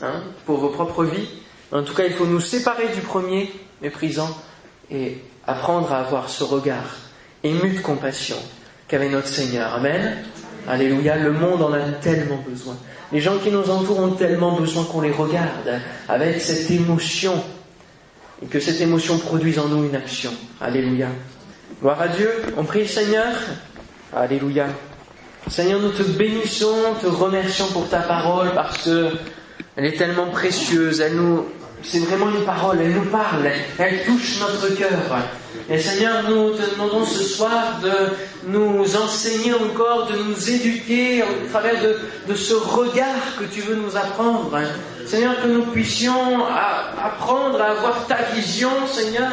hein, 0.00 0.22
pour 0.46 0.58
vos 0.58 0.70
propres 0.70 1.04
vies 1.04 1.28
en 1.74 1.82
tout 1.82 1.92
cas, 1.92 2.04
il 2.06 2.12
faut 2.12 2.26
nous 2.26 2.40
séparer 2.40 2.88
du 2.94 3.00
premier 3.00 3.52
méprisant 3.82 4.30
et 4.92 5.18
apprendre 5.44 5.92
à 5.92 5.98
avoir 5.98 6.30
ce 6.30 6.44
regard 6.44 6.96
ému 7.42 7.70
de 7.70 7.80
compassion 7.80 8.36
qu'avait 8.86 9.08
notre 9.08 9.26
Seigneur. 9.26 9.74
Amen. 9.74 10.18
Alléluia. 10.68 11.16
Le 11.16 11.32
monde 11.32 11.62
en 11.62 11.72
a 11.72 11.80
tellement 12.00 12.42
besoin. 12.48 12.76
Les 13.12 13.20
gens 13.20 13.38
qui 13.38 13.50
nous 13.50 13.70
entourent 13.70 14.00
ont 14.00 14.10
tellement 14.12 14.52
besoin 14.52 14.84
qu'on 14.84 15.00
les 15.00 15.12
regarde 15.12 15.80
avec 16.08 16.40
cette 16.40 16.70
émotion 16.70 17.42
et 18.42 18.46
que 18.46 18.60
cette 18.60 18.80
émotion 18.80 19.18
produise 19.18 19.58
en 19.58 19.68
nous 19.68 19.84
une 19.84 19.94
action. 19.94 20.32
Alléluia. 20.60 21.08
Gloire 21.80 22.00
à 22.00 22.08
Dieu. 22.08 22.30
On 22.56 22.64
prie 22.64 22.86
Seigneur. 22.88 23.32
Alléluia. 24.14 24.66
Seigneur, 25.48 25.80
nous 25.80 25.90
te 25.90 26.02
bénissons, 26.02 26.94
te 27.00 27.06
remercions 27.06 27.66
pour 27.66 27.88
ta 27.88 28.00
parole 28.00 28.52
parce 28.54 28.84
que 28.84 29.10
Elle 29.76 29.86
est 29.86 29.96
tellement 29.96 30.26
précieuse, 30.26 31.00
elle 31.00 31.16
nous, 31.16 31.46
c'est 31.82 31.98
vraiment 31.98 32.30
une 32.30 32.44
parole, 32.44 32.78
elle 32.80 32.92
nous 32.92 33.06
parle, 33.06 33.50
elle 33.78 34.04
touche 34.04 34.38
notre 34.40 34.68
cœur. 34.76 35.18
Et 35.70 35.78
Seigneur, 35.78 36.24
nous 36.28 36.50
te 36.50 36.70
demandons 36.70 37.06
ce 37.06 37.22
soir 37.22 37.80
de 37.82 38.50
nous 38.50 38.96
enseigner 38.96 39.54
encore, 39.54 40.06
de 40.06 40.16
nous 40.18 40.50
éduquer 40.50 41.22
au 41.22 41.48
travers 41.48 41.76
de, 42.28 42.34
ce 42.34 42.54
regard 42.54 43.36
que 43.38 43.44
tu 43.44 43.60
veux 43.60 43.76
nous 43.76 43.96
apprendre. 43.96 44.58
Seigneur, 45.06 45.40
que 45.40 45.48
nous 45.48 45.64
puissions 45.66 46.44
apprendre 47.02 47.60
à 47.60 47.70
avoir 47.70 48.06
ta 48.06 48.16
vision, 48.34 48.70
Seigneur, 48.86 49.30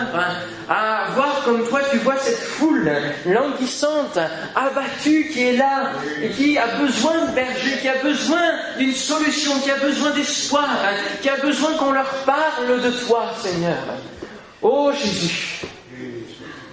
à 0.69 1.11
voir 1.15 1.43
comme 1.43 1.67
toi 1.67 1.81
tu 1.91 1.97
vois 1.97 2.17
cette 2.17 2.39
foule 2.39 2.91
languissante, 3.25 4.17
abattue 4.55 5.29
qui 5.33 5.47
est 5.47 5.57
là 5.57 5.91
et 6.21 6.29
qui 6.29 6.57
a 6.57 6.67
besoin 6.77 7.25
de 7.25 7.35
berger, 7.35 7.77
qui 7.81 7.89
a 7.89 8.01
besoin 8.01 8.51
d'une 8.77 8.93
solution, 8.93 9.59
qui 9.59 9.71
a 9.71 9.77
besoin 9.77 10.11
d'espoir, 10.11 10.69
qui 11.21 11.29
a 11.29 11.37
besoin 11.37 11.73
qu'on 11.73 11.91
leur 11.91 12.09
parle 12.25 12.81
de 12.81 12.91
toi, 13.05 13.33
Seigneur. 13.41 13.77
Oh 14.61 14.91
Jésus, 14.93 15.61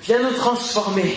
viens 0.09 0.23
nous 0.23 0.37
transformer. 0.37 1.15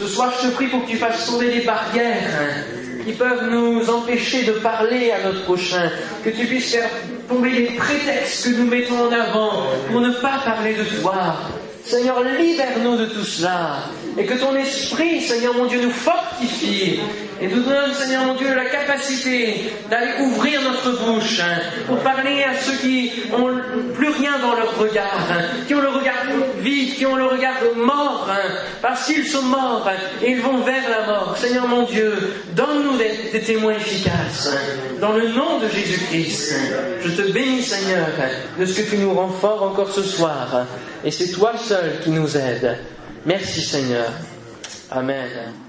Ce 0.00 0.06
soir, 0.06 0.32
je 0.42 0.48
te 0.48 0.54
prie 0.54 0.66
pour 0.68 0.84
que 0.84 0.90
tu 0.90 0.96
fasses 0.96 1.26
tomber 1.26 1.50
les 1.50 1.60
barrières 1.60 2.64
qui 3.04 3.12
peuvent 3.12 3.50
nous 3.50 3.88
empêcher 3.90 4.44
de 4.44 4.52
parler 4.52 5.10
à 5.10 5.22
notre 5.22 5.44
prochain, 5.44 5.90
que 6.24 6.30
tu 6.30 6.46
puisses 6.46 6.72
faire 6.72 6.88
tomber 7.28 7.50
les 7.50 7.66
prétextes 7.76 8.44
que 8.44 8.56
nous 8.56 8.66
mettons 8.66 9.08
en 9.08 9.12
avant 9.12 9.66
pour 9.90 10.00
ne 10.00 10.10
pas 10.10 10.38
parler 10.44 10.74
de 10.74 10.84
toi. 11.00 11.36
Seigneur, 11.84 12.22
libère-nous 12.22 12.96
de 12.96 13.06
tout 13.06 13.24
cela 13.24 13.84
et 14.18 14.24
que 14.24 14.34
ton 14.34 14.54
esprit, 14.56 15.20
Seigneur 15.20 15.54
mon 15.54 15.66
Dieu, 15.66 15.80
nous 15.82 15.90
fortifie 15.90 17.00
et 17.40 17.48
nous 17.48 17.62
donne, 17.62 17.92
Seigneur 17.92 18.24
mon 18.24 18.34
Dieu, 18.34 18.54
la 18.54 18.64
capacité 18.64 19.70
d'aller 19.90 20.12
ouvrir 20.22 20.62
notre 20.62 21.04
bouche 21.04 21.40
hein, 21.40 21.60
pour 21.86 21.98
parler 21.98 22.42
à 22.44 22.54
ceux 22.58 22.76
qui 22.78 23.12
ont 23.32 23.50
plus 23.94 24.08
rien 24.08 24.38
dans 24.40 24.54
leur 24.54 24.78
regard, 24.78 25.28
hein, 25.30 25.42
qui 25.66 25.74
ont 25.74 25.80
le 25.80 25.88
regard 25.88 26.14
vide, 26.60 26.94
qui 26.94 27.04
ont 27.04 27.16
le 27.16 27.26
regard 27.26 27.56
mort, 27.76 28.26
hein, 28.30 28.54
parce 28.80 29.06
qu'ils 29.06 29.26
sont 29.26 29.42
morts 29.42 29.88
et 30.22 30.30
ils 30.30 30.40
vont 30.40 30.58
vers 30.58 30.88
la 30.88 31.06
mort. 31.06 31.36
Seigneur 31.36 31.68
mon 31.68 31.82
Dieu, 31.82 32.14
donne-nous 32.54 32.96
des, 32.96 33.40
témoins 33.40 33.74
efficaces. 33.74 34.50
Dans 35.00 35.12
le 35.12 35.28
nom 35.28 35.58
de 35.58 35.68
Jésus-Christ, 35.68 36.54
je 37.02 37.10
te 37.10 37.32
bénis, 37.32 37.62
Seigneur, 37.62 38.06
de 38.58 38.64
ce 38.64 38.80
que 38.80 38.90
tu 38.90 38.96
nous 38.96 39.12
rends 39.12 39.28
fort 39.28 39.62
encore 39.62 39.90
ce 39.90 40.02
soir. 40.02 40.66
Et 41.04 41.10
c'est 41.10 41.28
toi 41.28 41.52
seul 41.58 42.00
qui 42.02 42.10
nous 42.10 42.36
aide. 42.36 42.78
Merci, 43.26 43.60
Seigneur. 43.60 44.12
Amen. 44.90 45.65